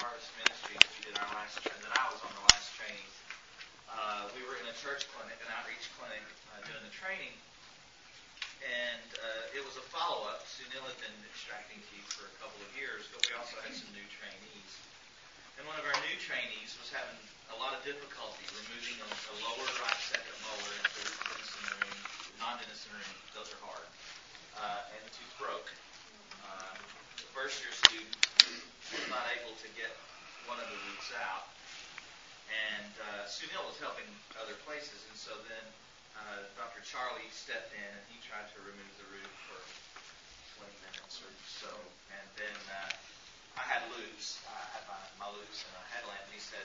Harvest 0.00 0.31
Ministries, 0.31 0.31
we 0.31 0.31
did 0.31 0.31
our 1.22 1.38
last 1.38 1.62
training, 1.62 1.86
and 1.86 1.94
I 1.94 2.06
was 2.10 2.18
on 2.26 2.34
the 2.34 2.46
last 2.50 2.74
training. 2.74 3.10
Uh, 3.86 4.26
we 4.34 4.42
were 4.42 4.58
in 4.58 4.66
a 4.66 4.74
church 4.82 5.06
clinic, 5.14 5.38
an 5.38 5.50
outreach 5.54 5.86
clinic, 5.94 6.24
uh, 6.50 6.58
doing 6.66 6.82
the 6.82 6.90
training, 6.90 7.30
and 8.66 9.06
uh, 9.22 9.54
it 9.54 9.62
was 9.62 9.78
a 9.78 9.84
follow-up. 9.94 10.42
Sunil 10.50 10.82
had 10.82 10.98
been 10.98 11.14
extracting 11.30 11.78
teeth 11.94 12.10
for 12.10 12.26
a 12.26 12.34
couple 12.42 12.58
of 12.58 12.70
years, 12.74 13.06
but 13.14 13.22
we 13.22 13.38
also 13.38 13.54
had 13.62 13.70
some 13.70 13.86
new 13.94 14.06
trainees. 14.10 14.72
And 15.60 15.68
one 15.70 15.78
of 15.78 15.86
our 15.86 15.94
new 16.10 16.18
trainees 16.18 16.74
was 16.82 16.90
having 16.90 17.18
a 17.54 17.56
lot 17.60 17.76
of 17.76 17.86
difficulty 17.86 18.42
removing 18.58 18.98
a, 18.98 19.06
a 19.06 19.34
lower 19.46 19.68
right 19.78 20.00
second 20.10 20.34
molar 20.42 20.74
into 20.74 21.06
the 21.06 21.12
dentistry 21.22 21.70
room, 21.70 21.98
non-dentistry 22.42 22.98
room. 22.98 23.14
Those 23.36 23.52
are 23.52 23.62
hard. 23.62 23.86
Uh, 24.58 24.90
and 24.96 25.00
the 25.06 25.12
tooth 25.12 25.34
broke. 25.38 25.70
Um, 26.50 26.78
the 27.20 27.30
first 27.30 27.62
year 27.62 27.70
student 27.86 28.10
was 28.90 29.06
not 29.06 29.28
able 29.38 29.54
to 29.60 29.68
get 29.78 29.92
one 30.46 30.58
of 30.58 30.68
the 30.68 30.78
roots 30.90 31.10
out. 31.22 31.46
And 32.52 32.92
uh, 33.00 33.24
Sunil 33.30 33.64
was 33.64 33.78
helping 33.80 34.06
other 34.36 34.56
places, 34.68 35.00
and 35.08 35.16
so 35.16 35.32
then 35.48 35.64
uh, 36.18 36.44
Dr. 36.58 36.84
Charlie 36.84 37.24
stepped 37.32 37.72
in 37.72 37.88
and 37.88 38.04
he 38.12 38.20
tried 38.20 38.44
to 38.52 38.58
remove 38.60 38.92
the 39.00 39.08
root 39.08 39.32
for 39.48 39.58
20 40.60 40.68
minutes 40.84 41.22
or 41.24 41.32
so. 41.48 41.72
And 42.12 42.26
then 42.36 42.56
uh, 42.68 42.92
I 43.56 43.64
had 43.64 43.82
loupes. 43.96 44.36
I 44.44 44.60
had 44.76 44.84
my, 44.84 45.00
my 45.26 45.28
loupes 45.32 45.64
and 45.64 45.72
a 45.80 45.84
headlamp, 45.96 46.20
and 46.28 46.34
he 46.36 46.42
said, 46.42 46.64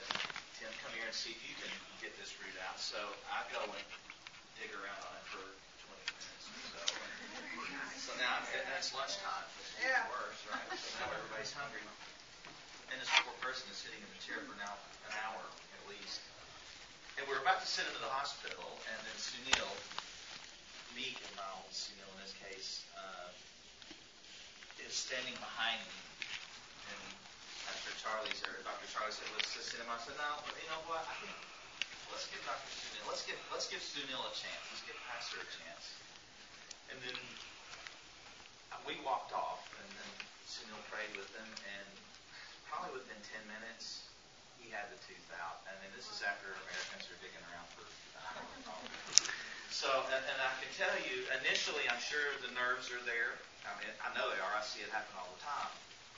Tim, 0.59 0.67
come 0.84 0.91
here 0.91 1.07
and 1.07 1.15
see 1.15 1.32
if 1.32 1.41
you 1.47 1.55
can 1.55 1.71
get 2.03 2.11
this 2.19 2.36
root 2.43 2.55
out. 2.67 2.75
So 2.82 2.99
I 3.32 3.47
go 3.47 3.63
and 3.63 3.88
dig 4.59 4.73
around 4.75 4.99
on 5.07 5.13
it 5.15 5.25
for 5.32 5.43
20 5.88 6.03
minutes 6.19 6.45
or 6.51 6.59
so. 6.75 6.84
So 8.07 8.15
now 8.23 8.39
and 8.39 8.63
it's 8.80 8.95
lunchtime, 8.95 9.43
is 9.59 9.67
Yeah. 9.84 10.07
worse, 10.07 10.39
right? 10.47 10.63
So 10.80 10.88
now 10.95 11.11
everybody's 11.11 11.51
hungry. 11.51 11.84
And 12.91 12.95
this 13.03 13.11
poor 13.23 13.35
person 13.43 13.67
is 13.67 13.77
sitting 13.79 13.99
in 13.99 14.09
the 14.15 14.21
chair 14.23 14.39
for 14.47 14.55
now 14.55 14.75
an 15.07 15.13
hour 15.27 15.43
at 15.43 15.83
least. 15.91 16.23
And 17.19 17.25
we're 17.25 17.41
about 17.41 17.59
to 17.59 17.67
send 17.67 17.89
him 17.89 17.97
to 17.97 18.03
the 18.05 18.13
hospital, 18.13 18.63
and 18.88 18.97
then 19.01 19.17
Sunil, 19.17 19.73
Meek 20.93 21.17
and 21.17 21.35
old 21.41 21.67
Sunil 21.73 22.05
in 22.13 22.19
this 22.21 22.38
case, 22.38 22.85
uh, 22.93 23.33
is 24.85 24.93
standing 24.93 25.33
behind 25.41 25.81
me. 25.81 25.99
And 26.93 27.01
Pastor 27.65 27.91
Charlie 27.99 28.31
said, 28.38 28.53
or 28.53 28.61
Dr. 28.63 28.88
Charlie 28.93 29.11
said, 29.11 29.27
let's 29.33 29.49
just 29.51 29.73
send 29.73 29.81
him. 29.81 29.89
I 29.89 29.97
said, 29.99 30.15
no, 30.15 30.39
but 30.45 30.55
you 30.61 30.69
know 30.69 30.83
what? 30.85 31.03
I 31.03 31.15
think 31.19 31.35
let's 32.13 32.29
give 32.31 32.39
Dr. 32.45 32.71
Sunil, 32.71 33.03
let's 33.11 33.25
give 33.27 33.39
let's 33.51 33.67
give 33.67 33.81
Sunil 33.83 34.21
a 34.23 34.31
chance. 34.31 34.63
Let's 34.71 34.85
give 34.88 34.97
Pastor 35.09 35.43
a 35.43 35.49
chance. 35.49 35.85
And 36.93 36.97
then 37.03 37.17
uh, 38.71 38.79
we 38.88 38.95
walked 39.03 39.35
off, 39.35 39.67
and 39.75 39.89
then 39.91 40.11
Sunil 40.47 40.79
prayed 40.88 41.11
with 41.19 41.27
them, 41.35 41.49
and 41.49 41.89
probably 42.68 42.93
within 42.95 43.20
10 43.24 43.43
minutes, 43.47 44.07
he 44.59 44.70
had 44.72 44.88
the 44.91 44.99
tooth 45.07 45.28
out. 45.39 45.63
I 45.68 45.76
mean, 45.80 45.91
this 45.95 46.07
is 46.11 46.24
after 46.24 46.51
Americans 46.51 47.07
are 47.07 47.20
digging 47.24 47.43
around 47.51 47.68
for 47.74 47.88
know. 48.68 48.80
So, 49.72 49.88
and, 50.09 50.24
and 50.26 50.39
I 50.41 50.51
can 50.59 50.72
tell 50.76 50.95
you, 51.05 51.24
initially, 51.43 51.86
I'm 51.88 52.01
sure 52.01 52.24
the 52.41 52.51
nerves 52.57 52.89
are 52.89 53.03
there. 53.05 53.38
I 53.63 53.72
mean, 53.80 53.91
I 54.01 54.09
know 54.18 54.28
they 54.32 54.41
are. 54.41 54.53
I 54.55 54.63
see 54.63 54.82
it 54.82 54.89
happen 54.89 55.13
all 55.15 55.30
the 55.38 55.43
time. 55.43 55.74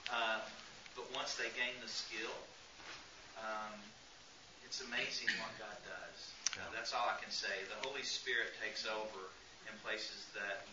Uh, 0.09 0.39
but 0.95 1.05
once 1.13 1.35
they 1.35 1.51
gain 1.53 1.75
the 1.83 1.91
skill, 1.91 2.33
um, 3.41 3.75
it's 4.65 4.81
amazing 4.85 5.29
what 5.41 5.53
God 5.59 5.75
does. 5.85 6.19
Uh, 6.57 6.69
that's 6.73 6.93
all 6.93 7.05
I 7.05 7.17
can 7.21 7.31
say. 7.31 7.51
The 7.69 7.79
Holy 7.85 8.05
Spirit 8.05 8.55
takes 8.61 8.85
over 8.87 9.29
in 9.67 9.73
places 9.85 10.29
that 10.33 10.65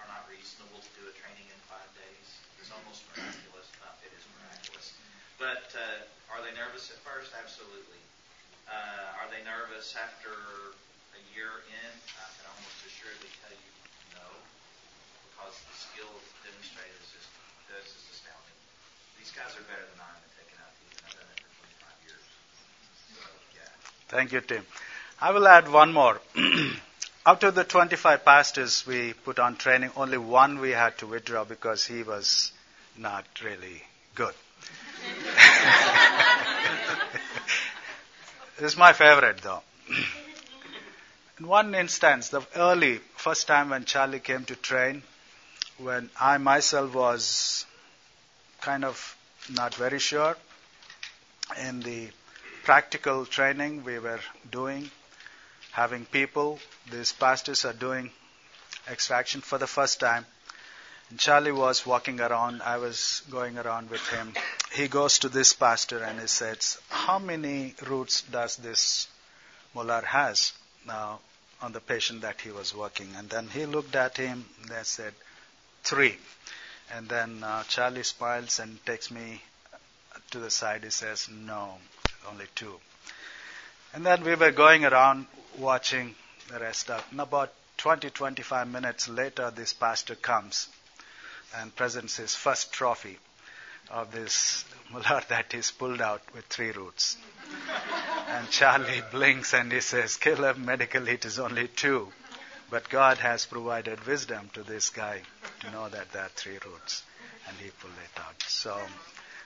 are 0.00 0.08
not 0.08 0.24
reasonable 0.32 0.80
to 0.80 0.90
do 0.96 1.04
a 1.04 1.14
training 1.20 1.44
in 1.52 1.58
five 1.68 1.88
days. 1.92 2.28
It's 2.56 2.72
almost 2.72 3.04
miraculous. 3.12 3.68
Uh, 3.84 3.92
it 4.06 4.12
is 4.16 4.24
miraculous. 4.40 4.96
But 5.36 5.68
uh, 5.76 6.32
are 6.32 6.40
they 6.40 6.52
nervous 6.56 6.88
at 6.88 7.00
first? 7.04 7.36
Absolutely. 7.36 8.00
Uh, 8.64 9.20
are 9.20 9.28
they 9.28 9.44
nervous 9.44 9.92
after 9.98 10.32
a 11.16 11.20
year 11.36 11.64
in? 11.68 11.90
I 12.16 12.28
can 12.38 12.46
almost 12.48 12.80
assuredly 12.86 13.28
tell 13.44 13.52
you 13.52 13.70
no, 14.16 14.26
because 15.28 15.56
the 15.68 15.76
skill 15.76 16.12
demonstrated 16.46 16.96
is 17.02 17.10
just, 17.12 17.30
is 17.76 18.04
astounding. 18.14 18.56
These 19.20 19.32
guys 19.36 19.52
are 19.58 19.66
better 19.68 19.84
than 19.84 20.00
I 20.00 20.10
am 20.16 20.20
at 20.22 20.32
taking 20.38 20.58
out 20.62 20.72
teeth, 20.80 20.96
and 20.96 21.04
I've 21.08 21.18
done 21.18 21.28
it 21.34 21.40
for 21.44 21.50
25 21.66 22.08
years. 22.08 22.24
So, 23.10 23.20
yeah. 23.52 23.72
Thank 24.08 24.32
you, 24.32 24.40
Tim. 24.40 24.64
I 25.20 25.34
will 25.34 25.48
add 25.48 25.68
one 25.68 25.92
more. 25.92 26.20
Out 27.26 27.44
of 27.44 27.54
the 27.54 27.64
25 27.64 28.24
pastors 28.24 28.86
we 28.86 29.12
put 29.12 29.38
on 29.38 29.56
training, 29.56 29.90
only 29.94 30.16
one 30.16 30.58
we 30.58 30.70
had 30.70 30.96
to 30.98 31.06
withdraw 31.06 31.44
because 31.44 31.84
he 31.86 32.02
was 32.02 32.50
not 32.96 33.26
really 33.44 33.82
good. 34.14 34.34
this 38.58 38.72
is 38.72 38.78
my 38.78 38.94
favorite, 38.94 39.42
though. 39.42 39.62
In 41.38 41.46
one 41.46 41.74
instance, 41.74 42.30
the 42.30 42.40
early, 42.56 43.00
first 43.16 43.46
time 43.46 43.68
when 43.70 43.84
Charlie 43.84 44.20
came 44.20 44.44
to 44.46 44.56
train, 44.56 45.02
when 45.76 46.08
I 46.18 46.38
myself 46.38 46.94
was 46.94 47.66
kind 48.60 48.84
of 48.84 49.16
not 49.50 49.74
very 49.74 49.98
sure 49.98 50.36
in 51.58 51.80
the 51.80 52.08
practical 52.64 53.26
training 53.26 53.84
we 53.84 53.98
were 53.98 54.20
doing, 54.50 54.90
having 55.72 56.04
people, 56.04 56.58
these 56.90 57.12
pastors 57.12 57.64
are 57.64 57.72
doing 57.72 58.10
extraction 58.88 59.40
for 59.40 59.58
the 59.58 59.66
first 59.66 60.00
time. 60.00 60.26
And 61.10 61.18
Charlie 61.18 61.52
was 61.52 61.84
walking 61.84 62.20
around, 62.20 62.62
I 62.62 62.78
was 62.78 63.22
going 63.30 63.58
around 63.58 63.90
with 63.90 64.06
him. 64.08 64.34
He 64.72 64.88
goes 64.88 65.18
to 65.20 65.28
this 65.28 65.52
pastor 65.52 66.02
and 66.02 66.20
he 66.20 66.26
says, 66.28 66.78
How 66.88 67.18
many 67.18 67.74
roots 67.86 68.22
does 68.22 68.56
this 68.56 69.08
molar 69.74 70.02
has 70.02 70.52
now 70.86 71.20
on 71.60 71.72
the 71.72 71.80
patient 71.80 72.22
that 72.22 72.40
he 72.40 72.50
was 72.50 72.74
working? 72.74 73.08
And 73.16 73.28
then 73.28 73.48
he 73.48 73.66
looked 73.66 73.96
at 73.96 74.16
him 74.16 74.44
and 74.62 74.86
said, 74.86 75.14
Three. 75.82 76.16
And 76.94 77.08
then 77.08 77.42
uh, 77.42 77.64
Charlie 77.64 78.02
smiles 78.04 78.58
and 78.60 78.84
takes 78.86 79.10
me 79.10 79.42
to 80.30 80.38
the 80.38 80.50
side. 80.50 80.84
He 80.84 80.90
says, 80.90 81.28
No, 81.28 81.74
only 82.30 82.46
two. 82.54 82.78
And 83.92 84.06
then 84.06 84.22
we 84.22 84.36
were 84.36 84.52
going 84.52 84.84
around 84.84 85.26
watching 85.58 86.14
the 86.52 86.58
rest 86.58 86.90
of. 86.90 87.04
And 87.10 87.20
about 87.20 87.52
20, 87.78 88.10
25 88.10 88.68
minutes 88.68 89.08
later, 89.08 89.50
this 89.50 89.72
pastor 89.72 90.14
comes 90.14 90.68
and 91.56 91.74
presents 91.74 92.16
his 92.16 92.34
first 92.34 92.72
trophy 92.72 93.18
of 93.90 94.12
this 94.12 94.64
molar 94.92 95.22
that 95.28 95.52
he's 95.52 95.70
pulled 95.70 96.00
out 96.00 96.22
with 96.34 96.44
three 96.46 96.70
roots. 96.70 97.16
and 98.28 98.48
Charlie 98.50 99.02
blinks 99.10 99.54
and 99.54 99.72
he 99.72 99.80
says, 99.80 100.16
Caleb, 100.16 100.56
medically 100.58 101.12
it 101.12 101.24
is 101.24 101.38
only 101.38 101.68
two. 101.68 102.08
But 102.70 102.88
God 102.88 103.18
has 103.18 103.46
provided 103.46 104.06
wisdom 104.06 104.48
to 104.54 104.62
this 104.62 104.90
guy 104.90 105.22
to 105.60 105.70
know 105.72 105.88
that 105.88 106.12
there 106.12 106.22
are 106.22 106.28
three 106.36 106.58
roots. 106.64 107.02
And 107.48 107.56
he 107.56 107.70
pulled 107.70 107.92
it 107.94 108.20
out. 108.20 108.40
So, 108.46 108.78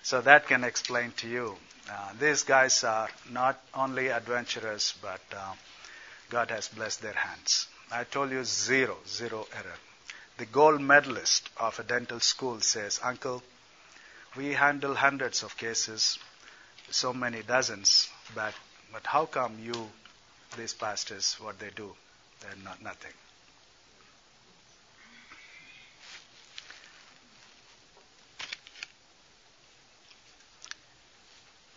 so 0.02 0.20
that 0.20 0.46
can 0.46 0.62
explain 0.62 1.12
to 1.18 1.28
you. 1.28 1.56
Uh, 1.90 2.12
these 2.18 2.42
guys 2.42 2.84
are 2.84 3.08
not 3.30 3.58
only 3.74 4.08
adventurous, 4.08 4.94
but 5.00 5.20
uh, 5.34 5.52
God 6.30 6.50
has 6.50 6.68
blessed 6.68 7.02
their 7.02 7.12
hands. 7.12 7.68
I 7.90 8.04
told 8.04 8.30
you 8.30 8.44
zero, 8.44 8.96
zero 9.06 9.46
error. 9.54 9.76
The 10.36 10.46
gold 10.46 10.80
medalist 10.80 11.48
of 11.56 11.78
a 11.78 11.84
dental 11.84 12.18
school 12.20 12.60
says, 12.60 12.98
Uncle, 13.02 13.42
we 14.36 14.52
handle 14.52 14.94
hundreds 14.94 15.42
of 15.44 15.56
cases, 15.56 16.18
so 16.90 17.12
many 17.12 17.42
dozens, 17.42 18.08
but, 18.34 18.52
but 18.92 19.06
how 19.06 19.26
come 19.26 19.58
you, 19.62 19.90
these 20.56 20.74
pastors, 20.74 21.36
what 21.40 21.58
they 21.60 21.70
do? 21.76 21.94
They're 22.40 22.64
not 22.64 22.82
nothing. 22.82 23.12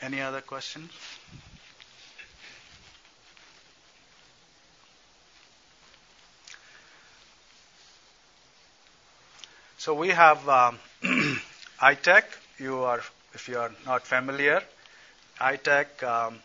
Any 0.01 0.21
other 0.21 0.41
questions? 0.41 0.91
So 9.87 9.93
we 9.93 10.09
have 10.09 10.49
um, 10.49 10.79
I-TEC. 11.81 12.25
You 12.59 12.79
are, 12.79 13.01
if 13.33 13.47
you 13.47 13.57
are 13.57 13.71
not 13.85 14.05
familiar, 14.05 14.61
I-TEC 15.39 16.03
um, 16.03 16.39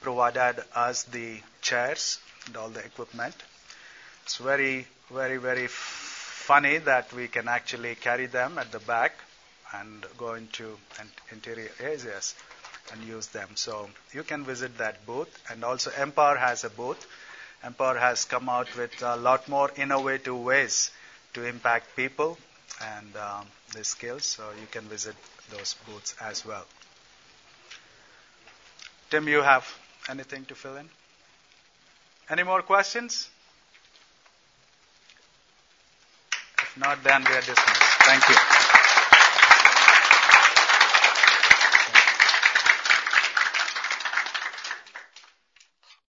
provided 0.00 0.62
us 0.72 1.02
the 1.02 1.40
chairs 1.60 2.20
and 2.46 2.56
all 2.56 2.68
the 2.68 2.84
equipment. 2.84 3.34
It's 4.22 4.36
very, 4.36 4.86
very, 5.12 5.38
very 5.38 5.66
funny 5.66 6.78
that 6.78 7.12
we 7.12 7.26
can 7.26 7.48
actually 7.48 7.96
carry 7.96 8.26
them 8.26 8.58
at 8.58 8.70
the 8.70 8.78
back 8.78 9.16
and 9.74 10.06
go 10.16 10.34
into 10.34 10.78
interior 11.32 11.72
areas 11.80 12.36
and 12.92 13.02
use 13.02 13.26
them. 13.26 13.48
So 13.56 13.90
you 14.12 14.22
can 14.22 14.44
visit 14.44 14.78
that 14.78 15.04
booth. 15.04 15.36
And 15.50 15.64
also 15.64 15.90
Empower 16.00 16.36
has 16.36 16.62
a 16.62 16.70
booth. 16.70 17.08
Empower 17.64 17.98
has 17.98 18.24
come 18.24 18.48
out 18.48 18.68
with 18.76 19.02
a 19.02 19.16
lot 19.16 19.48
more 19.48 19.72
innovative 19.76 20.38
ways 20.38 20.92
to 21.36 21.44
impact 21.46 21.94
people 21.94 22.38
and 22.82 23.14
um, 23.16 23.46
their 23.74 23.84
skills. 23.84 24.24
So 24.24 24.42
you 24.58 24.66
can 24.70 24.84
visit 24.84 25.14
those 25.50 25.74
booths 25.86 26.14
as 26.20 26.44
well. 26.46 26.64
Tim, 29.10 29.28
you 29.28 29.42
have 29.42 29.64
anything 30.08 30.46
to 30.46 30.54
fill 30.54 30.76
in? 30.76 30.88
Any 32.30 32.42
more 32.42 32.62
questions? 32.62 33.28
If 36.58 36.76
not, 36.78 37.04
then 37.04 37.22
we 37.28 37.34
are 37.36 37.40
dismissed. 37.40 37.92
Thank 38.08 38.28
you. 38.30 38.75